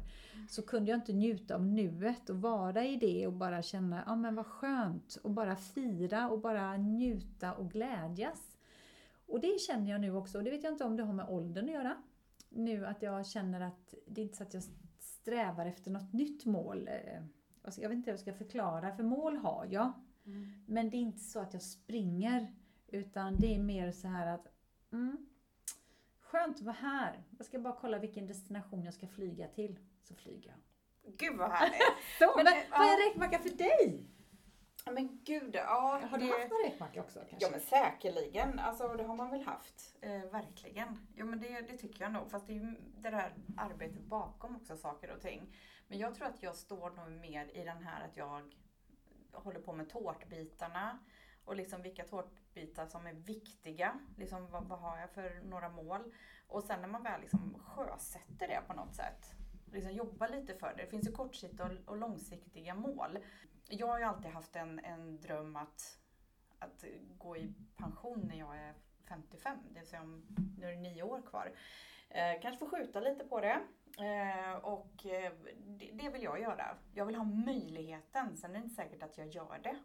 [0.49, 4.17] Så kunde jag inte njuta av nuet och vara i det och bara känna, ja
[4.17, 8.57] men vad skönt, och bara fira och bara njuta och glädjas.
[9.27, 11.29] Och det känner jag nu också, och det vet jag inte om det har med
[11.29, 11.97] åldern att göra.
[12.49, 14.63] Nu att jag känner att det är inte så att jag
[14.99, 16.89] strävar efter något nytt mål.
[17.63, 19.93] Alltså jag vet inte hur jag ska förklara, för mål har jag.
[20.27, 20.65] Mm.
[20.67, 22.55] Men det är inte så att jag springer.
[22.89, 24.47] Utan det är mer så här att
[24.93, 25.27] mm,
[26.21, 27.23] Skönt att vara här.
[27.39, 29.79] Jag ska bara kolla vilken destination jag ska flyga till.
[30.03, 30.59] Så flyger jag.
[31.17, 31.79] Gud vad härligt!
[32.19, 33.11] Så, Men, men, eh, vad är ja.
[33.11, 34.07] räkmacka för dig?
[34.93, 36.01] Men gud, ja.
[36.11, 37.19] Har du det- haft någon räkmacka också?
[37.19, 37.37] Kanske?
[37.41, 39.97] Ja men säkerligen, alltså det har man väl haft.
[40.01, 41.07] Eh, verkligen.
[41.17, 42.31] Ja men det, det tycker jag nog.
[42.31, 45.55] Fast det är ju det där arbetet bakom också saker och ting.
[45.89, 48.55] Men jag tror att jag står nog mer i den här att jag
[49.33, 50.99] håller på med tårtbitarna.
[51.49, 54.01] Och liksom vilka tårtbitar som är viktiga.
[54.17, 56.13] Liksom vad, vad har jag för några mål?
[56.47, 59.35] Och sen när man väl liksom sjösätter det på något sätt.
[59.73, 60.83] Liksom jobba lite för det.
[60.83, 63.19] Det finns ju kortsiktiga och, och långsiktiga mål.
[63.69, 65.99] Jag har ju alltid haft en, en dröm att
[66.59, 66.85] att
[67.19, 68.75] gå i pension när jag är
[69.09, 70.23] 55, det vill säga om,
[70.59, 71.53] nu är det nio år kvar.
[72.09, 73.61] Eh, kanske får skjuta lite på det.
[73.99, 75.33] Eh, och eh,
[75.67, 76.77] det, det vill jag göra.
[76.95, 79.77] Jag vill ha möjligheten, sen är det inte säkert att jag gör det.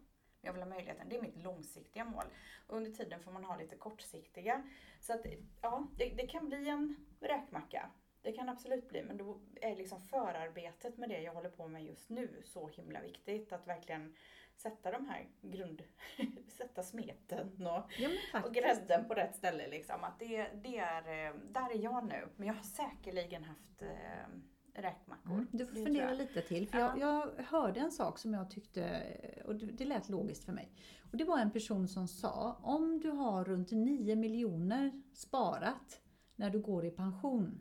[0.45, 2.25] Jag vill ha möjligheten, det är mitt långsiktiga mål.
[2.67, 4.63] Och under tiden får man ha lite kortsiktiga.
[4.99, 5.25] Så att
[5.61, 7.89] ja, det, det kan bli en räkmacka.
[8.21, 11.85] Det kan absolut bli, men då är liksom förarbetet med det jag håller på med
[11.85, 13.53] just nu så himla viktigt.
[13.53, 14.15] Att verkligen
[14.55, 15.83] sätta de här grund...
[16.47, 18.09] sätta smeten och, Ja,
[18.43, 19.67] och grädden på rätt ställe.
[19.67, 20.03] Liksom.
[20.03, 22.27] Att det, det är, eh, där är jag nu.
[22.35, 24.27] Men jag har säkerligen haft eh,
[24.73, 25.31] räkmackor.
[25.33, 26.67] Mm, du får Det fundera lite till.
[26.67, 26.93] För Ja.
[26.99, 29.03] jag, jag hörde en sak som jag tyckte,
[29.45, 30.71] och det, det lät logiskt för mig.
[31.11, 36.01] Och det var en person som sa, om du har runt 9 miljoner sparat
[36.35, 37.59] när du går i pension,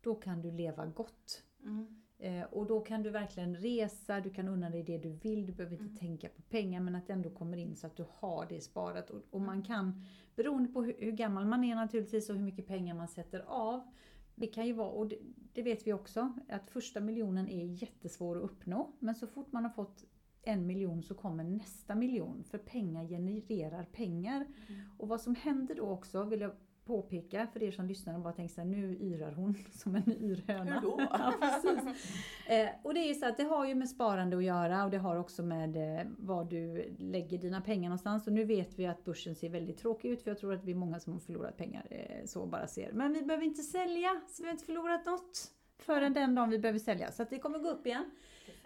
[0.00, 1.42] då kan du leva gott.
[1.62, 2.02] Mm.
[2.18, 5.52] Eh, och då kan du verkligen resa, du kan unna dig det du vill, du
[5.52, 5.96] behöver inte Mm.
[5.96, 9.10] tänka på pengar men att det ändå kommer in så att du har det sparat.
[9.10, 10.04] Och, och man kan,
[10.36, 13.92] beroende på hur, hur gammal man är naturligtvis och hur mycket pengar man sätter av,
[14.36, 15.18] det kan ju vara, och det,
[15.52, 18.92] det vet vi också, att första miljonen är jättesvår att uppnå.
[18.98, 20.04] Men så fort man har fått
[20.42, 22.44] en miljon så kommer nästa miljon.
[22.44, 24.46] För pengar genererar pengar.
[24.68, 24.80] Mm.
[24.98, 26.52] Och vad som händer då också, vill jag
[26.86, 30.12] påpeka för er som lyssnar och bara tänker så här, nu yrar hon som en
[30.12, 30.80] yrhöna.
[30.80, 30.96] Hur då?
[31.10, 32.12] ja, precis.
[32.46, 34.90] Eh, och det är ju så att det har ju med sparande att göra och
[34.90, 38.26] det har också med eh, var du lägger dina pengar någonstans.
[38.26, 40.72] Och nu vet vi att börsen ser väldigt tråkig ut för jag tror att vi
[40.72, 42.92] är många som har förlorat pengar eh, så bara ser.
[42.92, 46.58] Men vi behöver inte sälja, så vi har inte förlorat något förrän den dagen vi
[46.58, 47.12] behöver sälja.
[47.12, 48.10] Så att det kommer gå upp igen.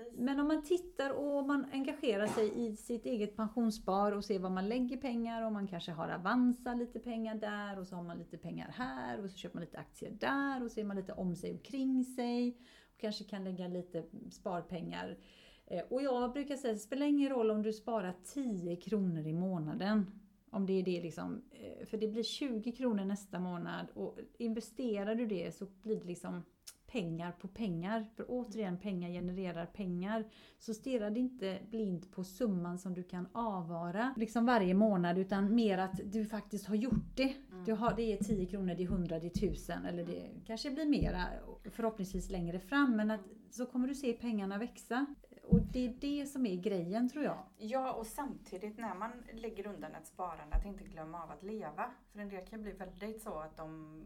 [0.04, 0.18] Precis.
[0.18, 4.50] Men om man tittar och man engagerar sig i sitt eget pensionsspar och ser var
[4.50, 8.18] man lägger pengar och man kanske har Avanza lite pengar där och så har man
[8.18, 11.12] lite pengar här och så köper man lite aktier där och så ser man lite
[11.12, 12.56] om sig och kring sig
[12.94, 15.18] och kanske kan lägga lite sparpengar.
[15.66, 19.32] Eh, och jag brukar säga, det spelar ingen roll om du sparar 10 kronor i
[19.32, 20.06] månaden.
[20.50, 25.14] Om det är det liksom, eh, för det blir 20 kronor nästa månad och investerar
[25.14, 26.42] du det så blir det liksom
[26.92, 28.06] pengar på pengar.
[28.16, 30.24] För återigen, pengar genererar pengar.
[30.58, 35.54] Så stirra dig inte blint på summan som du kan avvara liksom varje månad utan
[35.54, 37.34] mer att du faktiskt har gjort det.
[37.50, 37.64] Mm.
[37.64, 40.70] Du har, det är 10 kronor, det är 100, det är 1000 eller det kanske
[40.70, 41.24] blir mera
[41.70, 45.06] förhoppningsvis längre fram men att så kommer du se pengarna växa.
[45.42, 47.38] Och det är det som är grejen tror jag.
[47.56, 51.90] Ja, och samtidigt när man lägger undan ett sparande, att inte glömma av att leva.
[52.12, 54.00] För en del kan bli väldigt så att de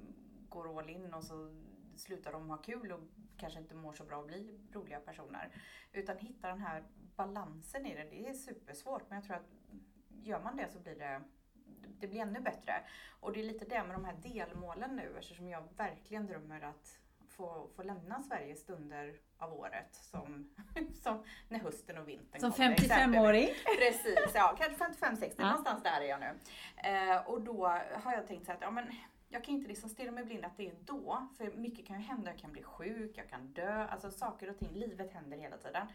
[0.49, 1.51] går all in och så
[1.99, 3.01] slutar de ha kul och
[3.37, 5.51] kanske inte mår så bra och blir roliga personer.
[5.93, 6.85] Utan hitta den här
[7.17, 9.03] balansen i det, det är supersvårt.
[9.09, 9.51] Men jag tror att
[10.23, 11.23] gör man det så blir det
[11.99, 12.73] det blir ännu bättre.
[13.21, 16.99] Och det är lite det med de här delmålen nu eftersom jag verkligen drömmer att
[17.29, 20.55] få, få lämna Sverige stunder av året som,
[21.03, 22.71] som när hösten och vintern Som kommer.
[22.73, 23.17] exempelvis.
[23.17, 23.49] 55-åring.
[23.79, 25.45] Precis, ja kanske 55-60 Ja.
[25.47, 26.35] någonstans där är jag nu.
[26.89, 28.85] Eh, och då har jag tänkt så att ja, men
[29.35, 31.29] jag kan inte liksom stirra mig blind att det är då.
[31.37, 33.87] För mycket kan ju hända, jag kan bli sjuk, jag kan dö.
[33.87, 35.87] Alltså saker och ting, livet händer hela tiden.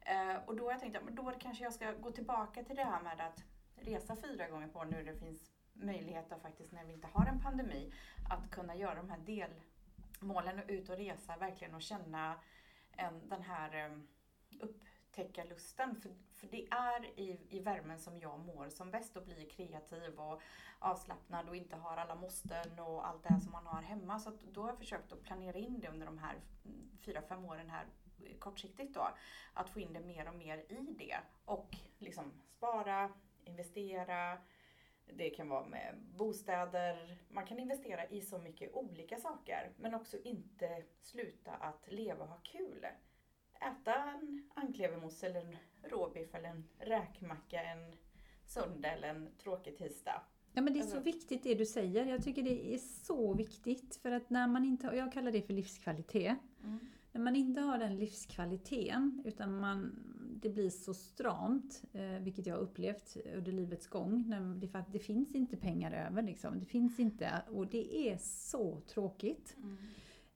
[0.00, 2.84] Eh, och då har jag tänkt att då kanske jag ska gå tillbaka till det
[2.84, 3.44] här med att
[3.76, 7.40] resa fyra gånger på nu det finns möjlighet att faktiskt när vi inte har en
[7.40, 7.92] pandemi
[8.30, 12.40] att kunna göra de här delmålen och ut och resa verkligen och känna
[12.96, 13.98] en, den här eh,
[15.14, 15.94] täcka upptäckarlusten.
[15.94, 20.20] För, för det är i, i värmen som jag mår som bäst och blir kreativ
[20.20, 20.42] och
[20.78, 24.18] avslappnad och inte har alla måsten och allt det här som man har hemma.
[24.18, 27.44] Så då har jag försökt att planera in det under de här mm, fyra, fem
[27.44, 27.86] åren här
[28.38, 29.08] kortsiktigt då.
[29.54, 33.10] Att få in det mer och mer i det och liksom spara,
[33.44, 34.38] investera,
[35.06, 37.18] det kan vara med bostäder.
[37.28, 42.30] Man kan investera i så mycket olika saker men också inte sluta att leva och
[42.30, 42.86] ha kul.
[43.70, 45.56] Äta en anklevermousse eller en
[45.90, 47.94] råbiff eller en räkmacka en
[48.46, 50.22] söndag eller en tråkig tisdag.
[50.52, 52.06] Ja men det är så alltså- viktigt det du säger.
[52.06, 53.96] Jag tycker det är så viktigt.
[53.96, 56.36] För att när man inte, och jag kallar det för livskvalitet.
[56.62, 56.78] Mm.
[57.12, 59.92] När man inte har den livskvaliteten utan man,
[60.42, 64.24] det blir så stramt, eh, vilket jag har upplevt under livets gång.
[64.28, 66.58] När det, för det finns inte pengar över liksom.
[66.58, 69.56] Det finns inte, och det är så tråkigt.
[69.56, 69.76] Mm.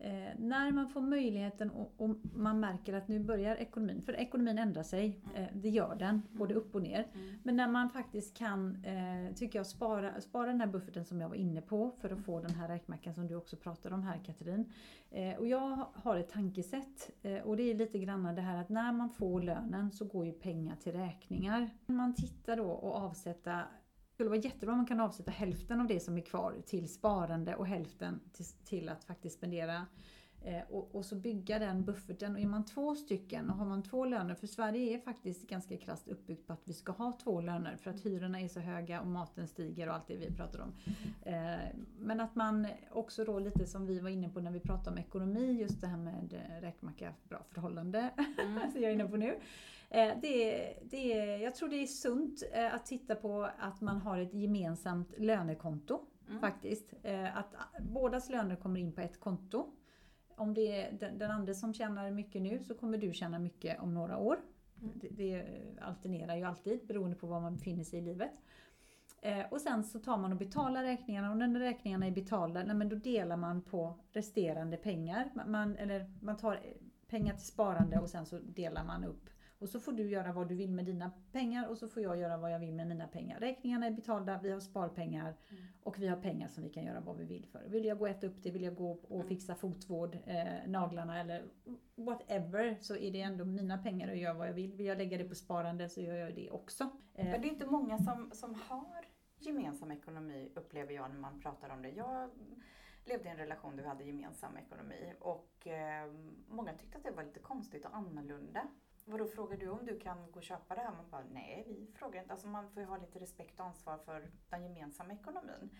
[0.00, 4.58] Eh, när man får möjligheten och, och, man märker att nu börjar ekonomin, för ekonomin
[4.58, 5.42] ändrar sig, mm.
[5.42, 7.06] eh, det gör den, både upp och ner.
[7.14, 7.34] Mm.
[7.42, 11.28] Men när man faktiskt kan, eh, tycker jag, spara, spara den här bufferten som jag
[11.28, 14.20] var inne på för att få den här räkmackan som du också pratade om här
[14.24, 14.72] Katrin.
[15.10, 18.68] Eh, och jag har ett tankesätt eh, och det är lite grann det här att
[18.68, 21.70] när man får lönen så går ju pengar till räkningar.
[21.86, 23.64] Man tittar då och avsätta det
[24.18, 27.56] skulle vara jättebra om man kan avsätta hälften av det som är kvar till sparande
[27.56, 29.86] och hälften till, till att faktiskt spendera
[30.42, 32.34] Eh, och, och, så bygga den bufferten.
[32.34, 35.76] Och är man två stycken och har man två löner, för Sverige är faktiskt ganska
[35.76, 39.00] krasst uppbyggt på att vi ska ha två löner för att hyrorna är så höga
[39.00, 40.72] och maten stiger och allt det vi pratar om.
[41.22, 41.58] Eh,
[41.98, 44.98] men att man också då lite som vi var inne på när vi pratade om
[44.98, 48.70] ekonomi, just det här med räkmacka, bra förhållande, mm.
[48.72, 49.34] så jag är inne på nu.
[49.90, 54.18] Eh, det, det, jag tror det är sunt eh, att titta på att man har
[54.18, 56.00] ett gemensamt lönekonto.
[56.28, 56.40] Mm.
[56.40, 56.94] Faktiskt.
[57.02, 59.72] Eh, att bådas löner kommer in på ett konto
[60.36, 63.80] om det är den, den andra som tjänar mycket nu så kommer du tjäna mycket
[63.80, 64.38] om några år.
[64.82, 64.92] Mm.
[64.94, 65.44] Det, det
[65.80, 68.30] alternerar ju alltid beroende på var man befinner sig i livet.
[69.50, 72.88] Och sen så tar man och betalar räkningarna och när räkningarna är betalda, nej, men
[72.88, 75.30] då delar man på resterande pengar.
[75.46, 76.60] Man, eller man tar
[77.08, 80.48] pengar till sparande och sen så delar man upp och så får du göra vad
[80.48, 83.06] du vill med dina pengar och så får jag göra vad jag vill med mina
[83.06, 83.40] pengar.
[83.40, 85.62] Räkningarna är betalda, vi har sparpengar mm.
[85.82, 87.64] och vi har pengar som vi kan göra vad vi vill för.
[87.68, 89.28] Vill jag gå och äta upp det, vill jag gå och mm.
[89.28, 91.44] fixa fotvård, eh, naglarna eller
[91.94, 94.74] whatever så är det ändå mina pengar och jag gör vad jag vill.
[94.74, 96.84] Vill jag lägga det på sparande så gör jag det också.
[97.14, 97.30] Eh.
[97.30, 99.04] Men det är inte många som, som har
[99.38, 101.90] gemensam ekonomi upplever jag när man pratar om det.
[101.90, 102.30] Jag
[103.04, 106.12] levde i en relation där vi hade gemensam ekonomi och eh,
[106.48, 108.68] många tyckte att det var lite konstigt och annorlunda.
[109.10, 110.92] Vadå, frågar du om du kan gå och köpa det här?
[110.92, 112.32] Man bara, nej vi frågar inte.
[112.32, 115.70] Alltså man får ju ha lite respekt och ansvar för den gemensamma ekonomin.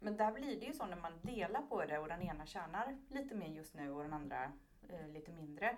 [0.00, 2.98] Men där blir det ju så när man delar på det och den ena tjänar
[3.08, 4.52] lite mer just nu och den andra
[4.88, 5.76] eh, lite mindre.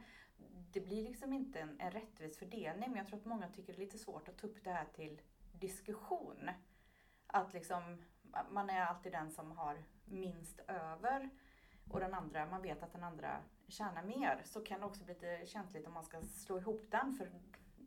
[0.73, 3.79] Det blir liksom inte en, en rättvis fördelning men jag tror att många tycker det
[3.79, 6.51] är lite svårt att ta upp det här till diskussion.
[7.27, 8.03] Att liksom,
[8.51, 11.31] man är alltid den som har minst över
[11.91, 15.15] och den andra, man vet att den andra tjäna mer så kan det också bli
[15.15, 17.15] lite känsligt om man ska slå ihop den.
[17.15, 17.31] För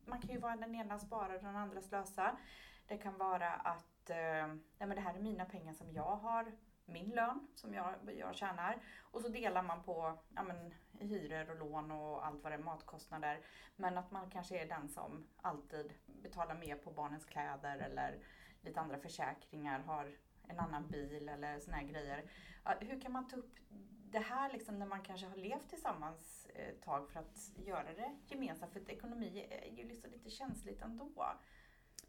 [0.06, 2.38] man kan ju vara den ena sparar och den andra slösar.
[2.88, 6.52] Det kan vara att eh, nej men det här är mina pengar som jag har,
[6.86, 8.82] min lön som jag, jag tjänar.
[9.02, 12.64] Och så delar man på ja men, hyror och lån och allt vad det är,
[12.64, 13.40] matkostnader.
[13.76, 18.20] Men att man kanske är den som alltid betalar mer på barnens kläder eller
[18.62, 20.16] lite andra försäkringar, har
[20.48, 22.32] en annan bil eller såna här grejer.
[22.80, 23.56] Hur kan man ta upp
[24.18, 28.12] det här liksom när man kanske har levt tillsammans ett tag för att göra det
[28.28, 28.74] gemensamt.
[28.74, 31.26] För att ekonomi är ju liksom lite känsligt ändå.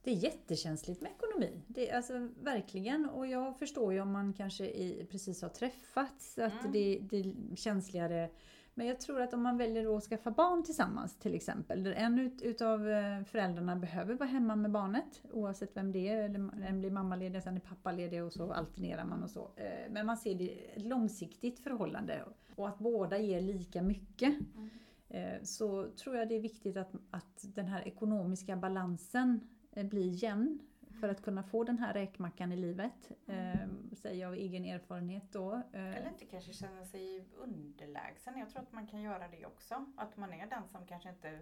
[0.02, 1.62] Det är jättekänsligt med ekonomi.
[1.66, 3.08] Det är alltså verkligen.
[3.08, 6.72] Och jag förstår ju om man kanske i, precis har träffats att mm.
[6.72, 8.30] det, det är känsligare
[8.78, 12.18] men jag tror att om man väljer att skaffa barn tillsammans till exempel, där en
[12.18, 16.80] ut, utav eh, föräldrarna behöver vara hemma med barnet, oavsett vem det är, eller en
[16.80, 19.50] blir mammaledig, sen är pappaledig och så alternerar man och så.
[19.56, 24.34] Eh, men man ser det ett långsiktigt förhållande och att båda ger lika mycket.
[24.56, 24.68] Mm.
[25.08, 29.40] Eh, så tror jag det är viktigt att, att den här ekonomiska balansen
[29.74, 30.58] blir jämn
[31.00, 33.10] för att kunna få den här räkmackan i livet.
[33.26, 35.54] Eh, säger jag av egen erfarenhet då.
[35.54, 35.96] Eh.
[35.96, 38.38] Eller inte kanske känna sig underlägsen.
[38.38, 39.86] Jag tror att man kan göra det också.
[39.96, 41.40] Att man är den som kanske inte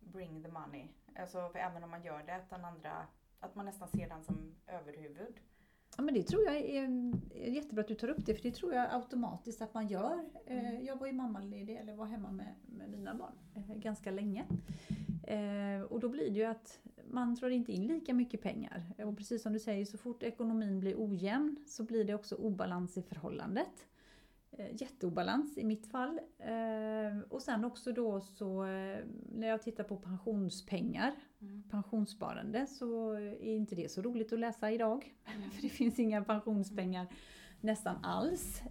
[0.00, 0.88] bring the money.
[1.16, 3.06] Alltså även om man gör det, att den andra,
[3.40, 5.40] att man nästan ser den som överhuvud.
[5.96, 6.82] Ja, men det tror jag är,
[7.34, 10.24] är jättebra att du tar upp det, för det tror jag automatiskt att man gör.
[10.46, 10.84] Eh, mm.
[10.84, 14.44] Jag var ju mammaledig, eller var hemma med, med mina barn, eh, ganska länge.
[15.88, 18.82] Och då blir det ju att man drar inte in lika mycket pengar.
[18.98, 22.96] Och precis som du säger, så fort ekonomin blir ojämn så blir det också obalans
[22.98, 23.86] i förhållandet.
[24.50, 26.20] Eh, jätteobalans i mitt fall.
[26.38, 28.98] Eh, och sen också då så eh,
[29.32, 31.62] när jag tittar på pensionspengar, Mm.
[31.70, 35.14] pensionssparande, så är inte det så roligt att läsa idag.
[35.54, 37.06] För det finns inga pensionspengar
[37.60, 38.62] nästan alls.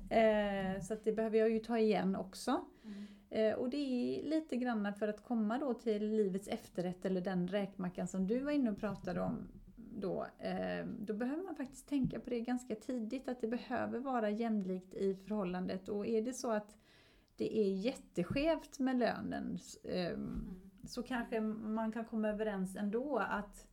[0.88, 2.66] Så det behöver jag ju ta igen också.
[2.84, 3.06] Mm.
[3.34, 7.48] Eh, och det är lite grann för att komma då till livets efterrätt eller den
[7.48, 9.48] räkmackan som du var inne och pratade om.
[9.76, 14.30] Då, eh, då behöver man faktiskt tänka på det ganska tidigt att det behöver vara
[14.30, 16.78] jämlikt i förhållandet och är det så att
[17.38, 20.56] det är jätteskevt med lönen eh, Mm.
[20.84, 23.68] så kanske man kan komma överens ändå att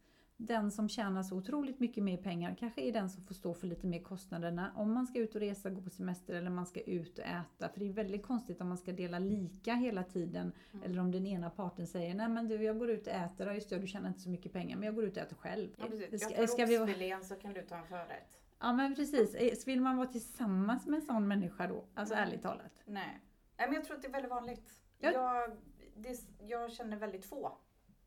[0.46, 3.66] den som tjänar så otroligt mycket mer pengar kanske är den som får stå för
[3.66, 6.80] lite mer kostnaderna om man ska ut och resa, gå på semester eller man ska
[6.80, 7.68] ut och äta.
[7.68, 10.84] För det är väldigt konstigt om man ska dela lika hela tiden Mm.
[10.84, 13.54] eller om den ena parten säger nej men du jag går ut och äter, ja
[13.54, 15.68] just det du tjänar inte så mycket pengar men jag går ut och äter själv.
[15.76, 16.22] Ja, precis.
[16.22, 18.40] Ska- Jag tar vi- oxfilén så kan du ta en förrätt.
[18.60, 21.84] Ja men precis, Eh, vill man vara tillsammans med en sån människa då?
[21.94, 22.24] Alltså Nej.
[22.24, 22.82] ärligt talat.
[22.86, 23.20] Nej.
[23.58, 24.80] Nej, men jag tror att det är väldigt vanligt.
[24.98, 25.10] Ja.
[25.12, 25.50] Jag,
[25.96, 27.58] det, jag känner väldigt få.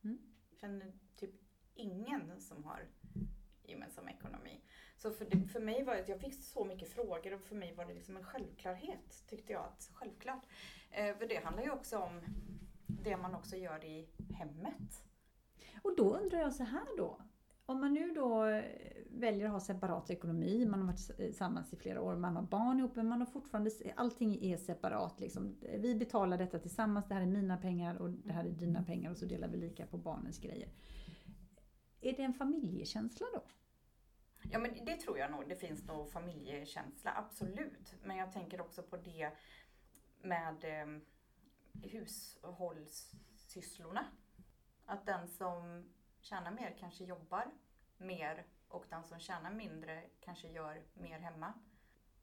[0.03, 0.17] Mm.
[0.61, 1.31] känner typ
[1.83, 2.87] ingen som har
[3.63, 4.61] gemensam ekonomi.
[4.97, 7.73] Så för, det, för mig var det, jag fick så mycket frågor och för mig
[7.73, 9.63] var det liksom en självklarhet tyckte jag.
[9.65, 10.43] att Självklart.
[10.91, 12.21] Eh, för det handlar ju också om
[12.87, 15.03] det man också gör i hemmet.
[15.81, 17.21] Och då undrar jag så här då.
[17.65, 18.63] Om man nu då eh,
[19.09, 22.43] väljer att ha separat ekonomi, man har varit eh, tillsammans i flera år, man har
[22.43, 25.19] barn ihop, men man har fortfarande, allting är separat.
[25.19, 25.55] Liksom.
[25.79, 29.11] Vi betalar detta tillsammans, det här är mina pengar och det här är dina pengar
[29.11, 30.69] och så delar vi lika på barnens grejer.
[32.03, 33.43] Är det en familjekänsla då?
[34.51, 35.49] Ja men det tror jag nog.
[35.49, 37.93] Det finns nog familjekänsla, absolut.
[38.03, 39.31] Men jag tänker också på det
[40.21, 40.87] med eh,
[41.81, 44.05] hushållssysslorna.
[44.85, 45.85] Att den som
[46.21, 47.51] tjänar mer kanske jobbar
[47.97, 51.53] mer och den som tjänar mindre kanske gör mer hemma.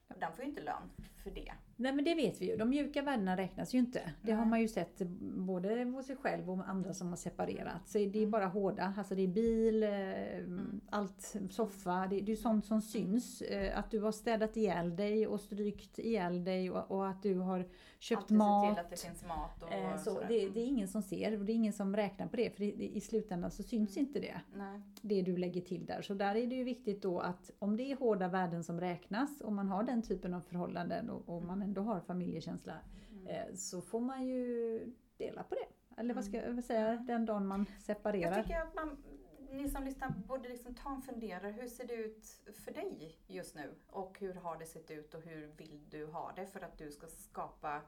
[0.08, 0.90] Den får ju inte lön
[1.22, 1.54] för det.
[1.80, 4.12] Nej men det vet vi ju, de mjuka värdena räknas ju inte.
[4.22, 7.88] Det har man ju sett både hos sig själv och andra som har separerat.
[7.88, 12.64] Så det är bara hårda, alltså det är bil, eh, allt, soffa, det, är sånt
[12.66, 13.42] som syns.
[13.42, 17.34] Eh, Att du har städat ihjäl dig och strykt ihjäl dig och, och att du
[17.38, 18.68] har köpt Alltid mat.
[18.68, 21.38] se till att det finns mat och Eh, Så det, det är ingen som ser
[21.38, 24.40] och det är ingen som räknar på det för i slutändan så syns inte det.
[24.54, 24.80] Nej.
[25.02, 26.02] Det du lägger till där.
[26.02, 29.40] Så där är det ju viktigt då att om det är hårda värden som räknas
[29.40, 32.74] och man har den typen av förhållanden och, och man ändå har familjekänsla
[33.12, 33.26] Mm.
[33.26, 36.00] eh, så får man ju dela på det.
[36.00, 36.54] Eller vad ska Mm.
[36.56, 38.36] jag säga, den dagen man separerar.
[38.36, 39.02] Jag tycker att man,
[39.50, 41.50] ni som lyssnar borde liksom ta en funderare.
[41.52, 43.74] Hur ser det ut för dig just nu?
[43.86, 46.90] Och hur har det sett ut och hur vill du ha det för att du
[46.90, 47.80] ska skapa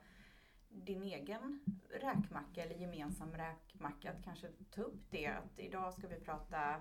[0.69, 4.11] din egen räkmacka eller gemensam räkmacka?
[4.11, 6.77] Att kanske ta upp det att idag ska vi prata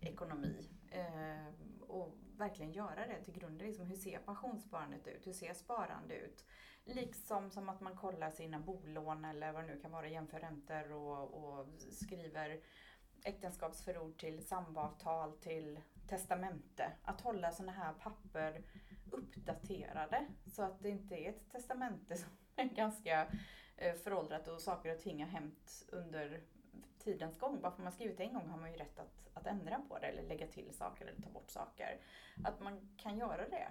[0.00, 1.54] ekonomi eh,
[1.88, 3.66] och verkligen göra det till grunden.
[3.66, 5.26] Liksom, hur ser pensionssparandet ut?
[5.26, 6.44] Hur ser sparande ut?
[6.84, 10.92] Liksom som att man kollar sina bolån eller vad det nu kan vara, jämför räntor
[10.92, 12.60] och, och skriver
[13.24, 16.92] äktenskapsförord till samboavtal till testamente.
[17.02, 18.62] Att hålla sådana här papper
[19.10, 23.26] uppdaterade så att det inte är ett testamente som är ganska
[23.76, 26.42] eh, föråldrat och saker och ting har hänt under
[27.00, 27.60] tidens gång.
[27.60, 29.98] Bara för man skrivit det en gång har man ju rätt att, att ändra på
[29.98, 32.00] det eller lägga till saker eller ta bort saker.
[32.44, 33.68] Att man kan göra det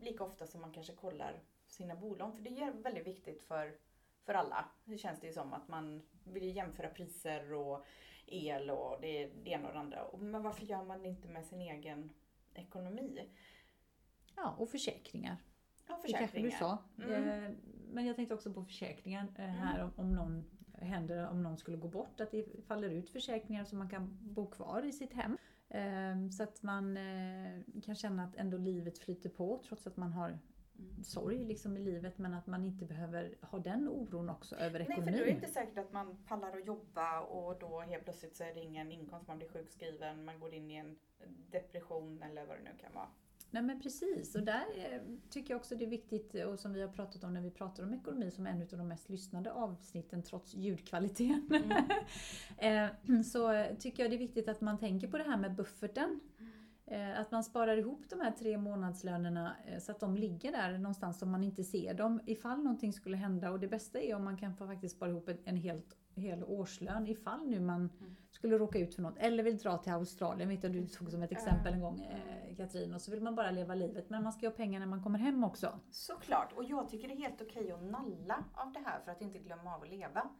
[0.00, 2.32] lika ofta som man kanske kollar sina bolån.
[2.32, 3.76] För det är väldigt viktigt för,
[4.24, 4.64] för alla.
[4.84, 7.84] Det känns det ju som att man vill jämföra priser och
[8.26, 10.06] el och det, det ena och det andra.
[10.18, 12.10] Men varför gör man det inte med sin egen
[12.54, 13.28] ekonomi?
[14.36, 15.36] Ja, och försäkringar.
[15.88, 16.58] Ja, Det kanske du försäkringar.
[16.58, 16.78] sa.
[17.04, 17.44] Mm.
[17.44, 17.50] Eh,
[17.92, 20.44] Men jag tänkte också på försäkringar eh, här om, om någon
[20.90, 24.46] händer, om någon skulle gå bort, att det faller ut försäkringar så man kan bo
[24.50, 25.38] kvar i sitt hem.
[25.68, 30.12] Eh, Så att man eh, kan känna att ändå livet flyter på trots att man
[30.12, 30.38] har
[30.78, 31.04] Mm.
[31.04, 34.86] sorg liksom i livet men att man inte behöver ha den oron också över Nej,
[34.86, 35.14] för ekonomin.
[35.14, 38.44] då är det inte säkert att man pallar att jobba och då helt plötsligt så
[38.44, 40.96] är det ingen inkomst, man blir sjukskriven, man går in i en
[41.50, 43.08] depression eller vad det nu kan vara.
[43.50, 45.00] Nej men precis och där eh,
[45.30, 47.82] tycker jag också det är viktigt och som vi har pratat om när vi pratar
[47.82, 51.62] om ekonomi som en av de mest lyssnade avsnitten trots ljudkvaliteten.
[52.58, 52.88] Eh,
[53.24, 56.20] så tycker jag det är viktigt att man tänker på det här med bufferten.
[56.86, 61.18] Eh, Att man sparar ihop de här tre månadslönerna så att de ligger där någonstans
[61.18, 63.50] så man inte ser dem ifall någonting skulle hända.
[63.50, 67.06] Och det bästa är om man kan få faktiskt spara ihop en helt, hel årslön
[67.06, 68.16] ifall nu man Mm.
[68.30, 69.18] skulle råka ut för något.
[69.18, 72.56] Eller vill dra till Australien, vet jag du tog som ett exempel en gång eh,
[72.56, 72.94] Katrin.
[72.94, 75.02] Och så vill man bara leva livet men man ska ju ha pengar när man
[75.02, 75.78] kommer hem också.
[75.90, 79.20] Såklart, och jag tycker det är helt okej att nalla av det här för att
[79.22, 80.30] inte glömma av att leva.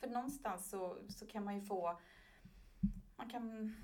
[0.00, 2.00] För någonstans så, så kan man ju få,
[3.16, 3.74] man kan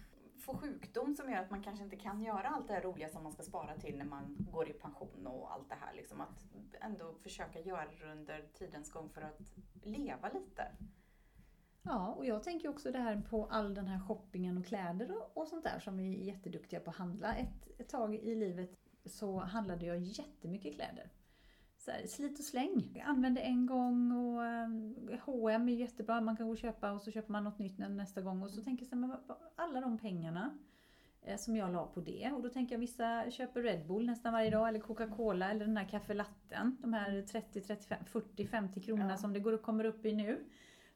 [0.41, 3.23] få sjukdom som gör att man kanske inte kan göra allt det här roliga som
[3.23, 5.95] man ska spara till när man går i pension och allt det här.
[5.95, 6.21] Liksom.
[6.21, 6.45] Att
[6.81, 9.41] ändå försöka göra det under tidens gång för att
[9.83, 10.63] leva lite.
[11.87, 15.37] Ja, och jag tänker också det här på all den här shoppingen och kläder och,
[15.37, 17.37] och sånt där som vi är jätteduktiga på att handla.
[17.37, 18.71] Ett, ett tag i livet
[19.05, 21.11] så handlade jag jättemycket kläder.
[21.77, 22.93] Så här, slit och släng.
[22.95, 24.43] Jag använde en gång och
[25.21, 28.21] H&M är jättebra, man kan gå och köpa och så köper man något nytt nästa
[28.21, 28.43] gång.
[28.43, 29.19] Och så tänker jag så här,
[29.57, 30.59] alla de pengarna
[31.23, 32.33] eh, som jag la på det.
[32.35, 35.77] Och då tänker jag vissa köper Red Bull nästan varje dag eller Coca-Cola eller den
[35.77, 36.77] här kaffelatten.
[36.81, 39.17] De här 30, 35, 40, 50 kronorna ja.
[39.17, 40.45] som det går och kommer upp i nu.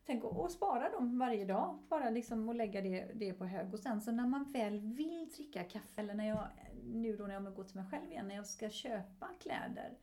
[0.08, 3.74] Tänk att spara dem varje dag, bara liksom och lägga det, det på hög.
[3.74, 6.48] Och sen så när man väl vill dricka kaffe, eller när jag,
[6.84, 9.98] nu då när jag går till mig själv igen, när jag ska köpa kläder,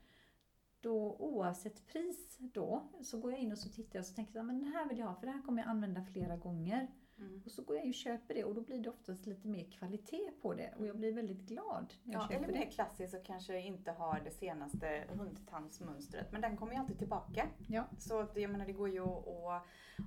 [0.81, 4.35] då oavsett pris då, så går jag in och så tittar jag och så tänker
[4.35, 6.87] jag men den här vill jag ha, för det här kommer jag använda flera gånger.
[7.17, 7.41] Mm.
[7.45, 10.31] Och så går jag och köper det och då blir det oftast lite mer kvalitet
[10.41, 13.25] på det och jag blir väldigt glad när jag ja, köper eller mer klassiskt och
[13.25, 17.47] kanske inte har det senaste hundtandsmönstret men den kommer ju alltid tillbaka.
[17.67, 17.83] Ja.
[17.97, 19.63] Så jag menar det går ju att, att,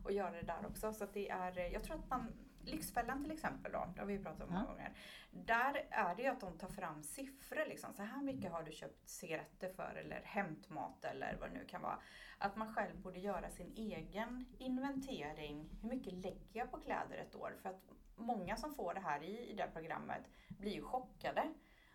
[0.06, 0.92] att göra det där också.
[0.92, 2.26] Så det är, jag tror att man
[2.68, 4.72] Lyxfällan till exempel då, det har vi ju pratat om många ja.
[4.72, 4.92] gånger.
[5.30, 7.94] Där är det ju att de tar fram siffror liksom.
[7.94, 11.82] Så här mycket har du köpt cigaretter för eller hämtmat eller vad det nu kan
[11.82, 11.98] vara.
[12.38, 15.70] Att man själv borde göra sin egen inventering.
[15.82, 17.56] Hur mycket lägger jag på kläder ett år?
[17.62, 17.82] För att
[18.16, 21.52] många som får det här i, i det här programmet blir ju chockade.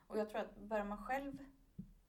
[0.07, 1.37] Och jag tror att börjar man själv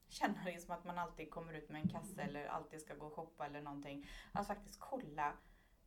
[0.09, 3.07] känna det som att man alltid kommer ut med en kasse eller alltid ska gå
[3.07, 4.07] och shoppa eller någonting.
[4.33, 5.33] Att faktiskt kolla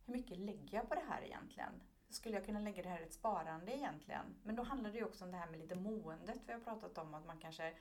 [0.06, 1.80] hur mycket lägger jag på det här egentligen?
[2.08, 4.36] Skulle jag kunna lägga det här i ett sparande egentligen?
[4.42, 6.40] Men då handlar det ju också om det här med lite måendet.
[6.46, 7.74] Vi har pratat om att man kanske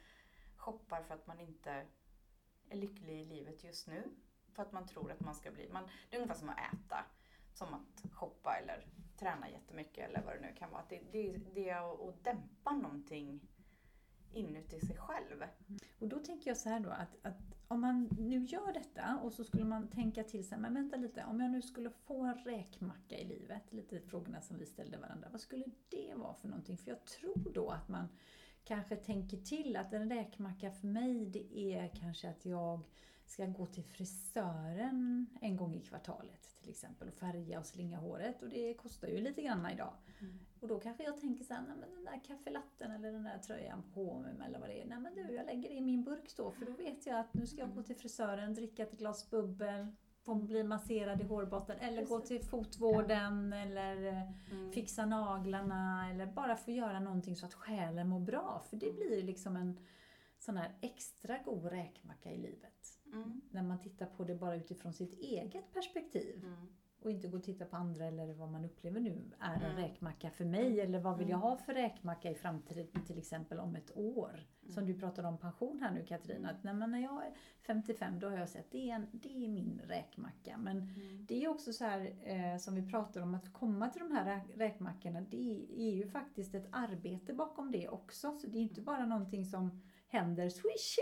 [0.58, 1.86] shoppar för att man inte
[2.70, 4.04] är lycklig i livet just nu.
[4.54, 5.70] För att man tror att man ska bli...
[5.70, 7.06] Man, det är ungefär som att äta.
[7.54, 8.86] Som att shoppa eller
[9.18, 10.84] träna jättemycket eller vad det nu kan vara.
[10.90, 13.48] Det, det, det är att, att dämpa någonting
[14.34, 15.44] inuti sig själv.
[16.00, 19.34] Och då tänker jag så här då att, att om man nu gör detta och
[19.34, 22.38] så skulle man tänka till sig, men vänta lite, om jag nu skulle få en
[22.38, 26.78] räkmacka i livet, lite frågorna som vi ställde varandra, vad skulle det vara för någonting?
[26.78, 28.08] För jag tror då att man
[28.64, 32.80] kanske tänker till att en räkmacka för mig, det är kanske att jag
[33.26, 38.42] ska gå till frisören en gång i kvartalet till exempel och färga och slinga håret
[38.44, 39.94] och det kostar ju lite grann idag.
[40.20, 40.40] Mm.
[40.62, 43.84] Och då kanske jag tänker såhär, nej men den där kaffelatten eller den där tröjan
[43.94, 44.86] på mig eller vad det är.
[44.86, 47.34] Nej men du, jag lägger det i min burk då för då vet jag att
[47.34, 49.88] nu ska jag gå till frisören, dricka ett glas bubbel,
[50.28, 53.58] få bli masserad i hårbotten eller gå till fotvården ja.
[53.58, 54.72] eller eh, mm.
[54.72, 58.64] fixa naglarna eller bara få göra någonting så att själen mår bra.
[58.70, 58.96] För det mm.
[58.96, 59.80] blir liksom en
[60.40, 63.00] sån här extra god räkmacka i livet.
[63.14, 63.42] Mm.
[63.52, 66.44] När man tittar på det bara utifrån sitt eget perspektiv.
[66.44, 66.68] Mm.
[67.02, 69.78] Och inte gå och titta på andra eller vad man upplever nu är en mm.
[69.78, 70.82] räkmacka för mig.
[70.82, 71.50] Eller vad vill jag mm.
[71.50, 74.48] ha för räkmacka i framtiden till exempel om ett år.
[74.70, 76.50] Som du pratade om pension här nu Katarina.
[76.50, 77.32] Att när, när jag är
[77.62, 80.58] 55 då har jag sett det är, en, det är min räkmacka.
[80.58, 81.26] Men mm.
[81.28, 84.42] det är också så här eh, som vi pratar om att komma till de här
[84.56, 85.22] räkmackorna.
[85.22, 88.38] Det är ju faktiskt ett arbete bakom det också.
[88.40, 90.98] Så det är inte bara någonting som händer swish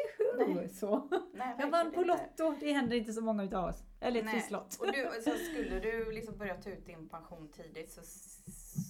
[0.79, 1.09] så.
[1.33, 3.83] Nej, jag vann på Lotto, det händer inte så många utav oss.
[3.99, 4.77] Eller ett trisslott.
[4.79, 8.01] Och du, så skulle du liksom börja ta ut din pension tidigt så,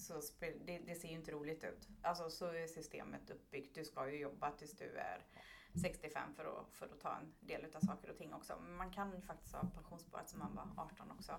[0.07, 1.87] så det, det, ser ju inte roligt ut.
[2.01, 3.75] Alltså så är systemet uppbyggt.
[3.75, 5.25] Du ska ju jobba tills du är
[5.81, 8.53] 65 för att, för att ta en del av saker och ting också.
[8.61, 11.31] Men man kan ju faktiskt ha pensionssparat som man var 18 också.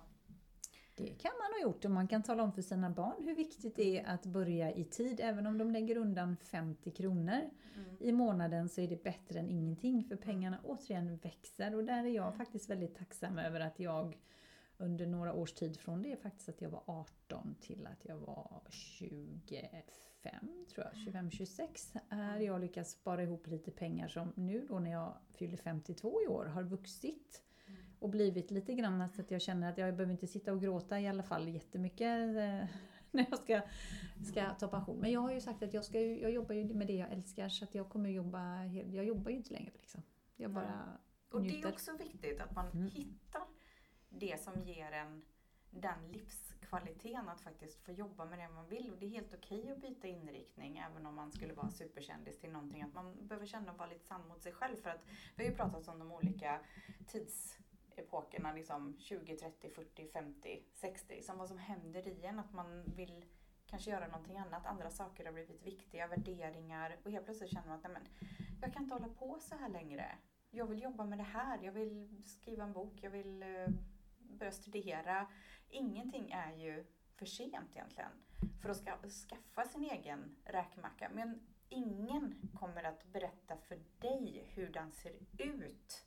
[0.97, 3.77] Det kan man ha gjort och man kan tala om för sina barn hur viktigt
[3.77, 5.21] det är att börja i tid.
[5.23, 7.41] Även om de lägger undan 50 kronor
[7.75, 7.97] mm.
[8.01, 11.75] i månaden så är det bättre än ingenting för pengarna återigen växer.
[11.75, 12.39] Och där är jag mm.
[12.39, 14.17] faktiskt väldigt tacksam över att jag
[14.79, 18.63] under några års tid från det faktiskt att jag var 18 till att jag var
[18.71, 19.87] 25
[20.75, 25.17] tror jag, 25-26 är jag lyckats spara ihop lite pengar som nu då när jag
[25.33, 27.43] fyller 52 i år har vuxit
[27.99, 31.01] och blivit lite grann så att jag känner att jag behöver inte sitta och gråta
[31.01, 32.69] i alla fall jättemycket eh,
[33.11, 33.61] när jag ska,
[34.25, 34.99] ska ta pension.
[34.99, 37.49] Men jag har ju sagt att jag, ska jag jobbar ju med det jag älskar
[37.49, 40.03] så att jag kommer jobba, jag jobbar ju inte längre liksom.
[40.37, 40.99] Jag bara
[41.31, 42.87] Och det är också viktigt att man mm.
[42.87, 43.43] hittar
[44.09, 45.23] det som ger en
[45.71, 48.91] den livskvaliteten att faktiskt få jobba med det man vill.
[48.91, 52.39] Och det är helt okej okay att byta inriktning även om man skulle vara superkändis
[52.39, 52.83] till någonting.
[52.83, 54.77] Att man behöver känna och vara lite sann mot sig själv.
[54.77, 55.05] För att
[55.37, 56.61] vi har ju pratat om de olika
[57.07, 57.59] tids
[57.99, 61.23] epokerna liksom 20, 30, 40, 50, 60.
[61.23, 62.39] Som vad som händer i en.
[62.39, 63.25] Att man vill
[63.67, 64.67] kanske göra någonting annat.
[64.67, 66.97] Andra saker har blivit viktiga, värderingar.
[67.05, 68.31] Och helt plötsligt känner man att nej, men,
[68.61, 70.19] jag kan inte hålla på så här längre.
[70.51, 71.59] Jag vill jobba med det här.
[71.63, 72.99] Jag vill skriva en bok.
[73.01, 73.69] Jag vill uh,
[74.19, 75.27] börja studera.
[75.69, 76.85] ingenting är ju
[77.17, 78.13] för sent egentligen
[78.63, 81.11] för att ska, skaffa sin egen räkmacka.
[81.15, 86.06] Men ingen kommer att berätta för dig hur den ser ut.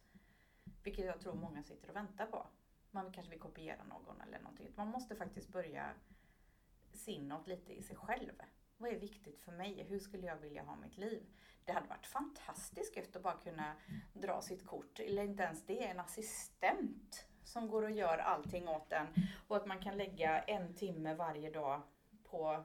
[0.84, 2.48] Vilket jag tror många sitter och väntar på.
[2.92, 4.74] Man kanske vill kopiera någon eller någonting.
[4.76, 5.94] Man måste faktiskt börja
[6.94, 8.42] se inåt lite i sig själv.
[8.78, 9.84] Vad är viktigt för mig?
[9.84, 11.24] Hur skulle jag vilja ha mitt liv?
[11.66, 13.76] Det hade varit fantastiskt att bara kunna
[14.14, 15.00] dra sitt kort.
[15.00, 19.08] Eller inte ens det, en assistent som går och gör allting åt en.
[19.48, 21.82] Och att man kan lägga en timme varje dag
[22.32, 22.64] på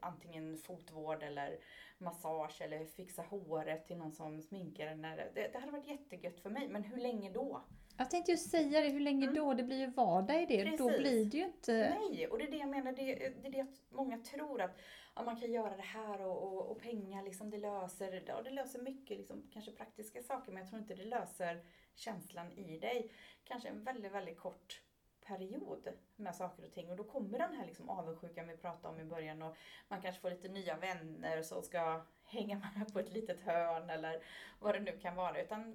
[0.00, 1.58] antingen fotvård eller
[1.98, 5.02] massage eller fixa håret till någon som sminkar en.
[5.02, 7.64] Det, det hade varit jättegött för mig, men hur länge då?
[7.96, 9.34] Jag tänkte ju säga det, hur länge mm.
[9.34, 9.54] då?
[9.54, 10.64] Det blir ju vardag i det.
[10.64, 10.78] Precis.
[10.78, 11.96] Då blir det ju inte...
[12.00, 12.92] Nej, och det är det jag menar.
[12.92, 14.80] Det, det är det att många tror att
[15.14, 18.50] ja, man kan göra det här och, och, och pengar liksom, det löser, ja, det
[18.50, 23.10] löser mycket liksom, kanske praktiska saker men jag tror inte det löser känslan i dig.
[23.44, 24.80] Kanske en väldigt, väldigt kort
[25.26, 29.00] period med saker och ting och då kommer den här liksom avundsjukan vi pratade om
[29.00, 29.56] i början och
[29.88, 34.22] man kanske får lite nya vänner som ska hänga med på ett litet hörn eller
[34.60, 35.42] vad det nu kan vara.
[35.42, 35.74] Utan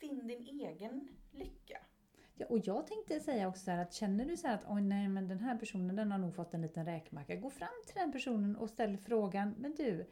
[0.00, 1.78] finn din egen lycka.
[2.34, 5.28] Ja, och jag tänkte säga också här att känner du så att oj nej men
[5.28, 7.36] den här personen den har nog fått en liten räkmacka.
[7.36, 10.06] Gå fram till den personen och ställ frågan, men du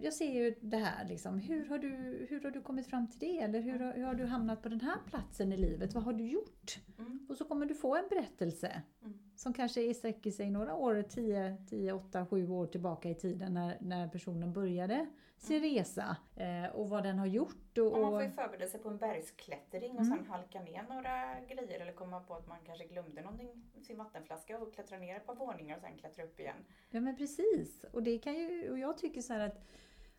[0.00, 1.38] jag ser ju det här, liksom.
[1.38, 1.88] hur, har du,
[2.30, 3.38] hur har du kommit fram till det?
[3.38, 5.94] Eller hur har, hur har du hamnat på den här platsen i livet?
[5.94, 6.78] Vad har du gjort?
[6.98, 7.26] Mm.
[7.28, 9.18] Och så kommer du få en berättelse mm.
[9.36, 13.76] som kanske sträcker sig några år, 10, 10, 8, 7 år tillbaka i tiden när,
[13.80, 15.06] när personen började
[15.36, 17.78] sin resa eh, och vad den har gjort.
[17.78, 20.18] Och, och man får ju förbereda sig på en bergsklättring och mm.
[20.18, 24.58] sen halka ner några grejer eller komma på att man kanske glömde någonting, sin vattenflaska
[24.58, 26.56] och klättra ner ett par våningar och sen klättra upp igen.
[26.90, 27.84] Ja men precis.
[27.92, 29.66] Och, det kan ju, och jag tycker så att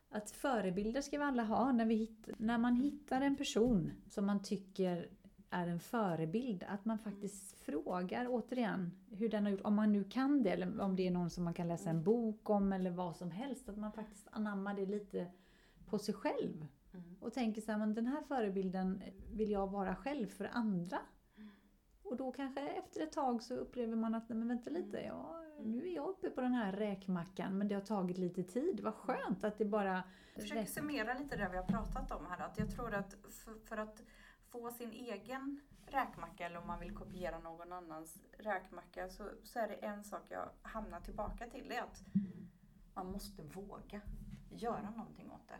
[0.09, 1.71] att förebilder ska vi alla ha.
[1.71, 5.09] När, vi hitt, när man hittar en person som man tycker
[5.49, 10.03] är en förebild, att man faktiskt frågar återigen hur den har gjort, om man nu
[10.03, 12.91] kan det eller om det är någon som man kan läsa en bok om eller
[12.91, 15.27] vad som helst, att man faktiskt anammar det lite
[15.85, 16.67] på sig själv.
[16.93, 17.15] Mm.
[17.19, 20.99] Och tänker så här, men den här förebilden vill jag vara själv för andra.
[21.37, 21.49] Mm.
[22.03, 25.07] Och då kanske efter ett tag så upplever man att, nej men vänta lite, mm.
[25.07, 28.79] ja, nu är jag uppe på den här räkmackan men det har tagit lite tid.
[28.79, 30.03] Vad skönt att det bara...
[30.33, 32.45] Jag försöker summera lite det vi har pratat om här.
[32.45, 34.03] Att jag tror att för, för att
[34.51, 39.67] få sin egen räkmacka eller om man vill kopiera någon annans räkmacka så, så är
[39.67, 41.69] det en sak jag hamnar tillbaka till.
[41.69, 42.03] Det är att
[42.93, 44.01] man måste våga
[44.49, 45.59] göra någonting åt det.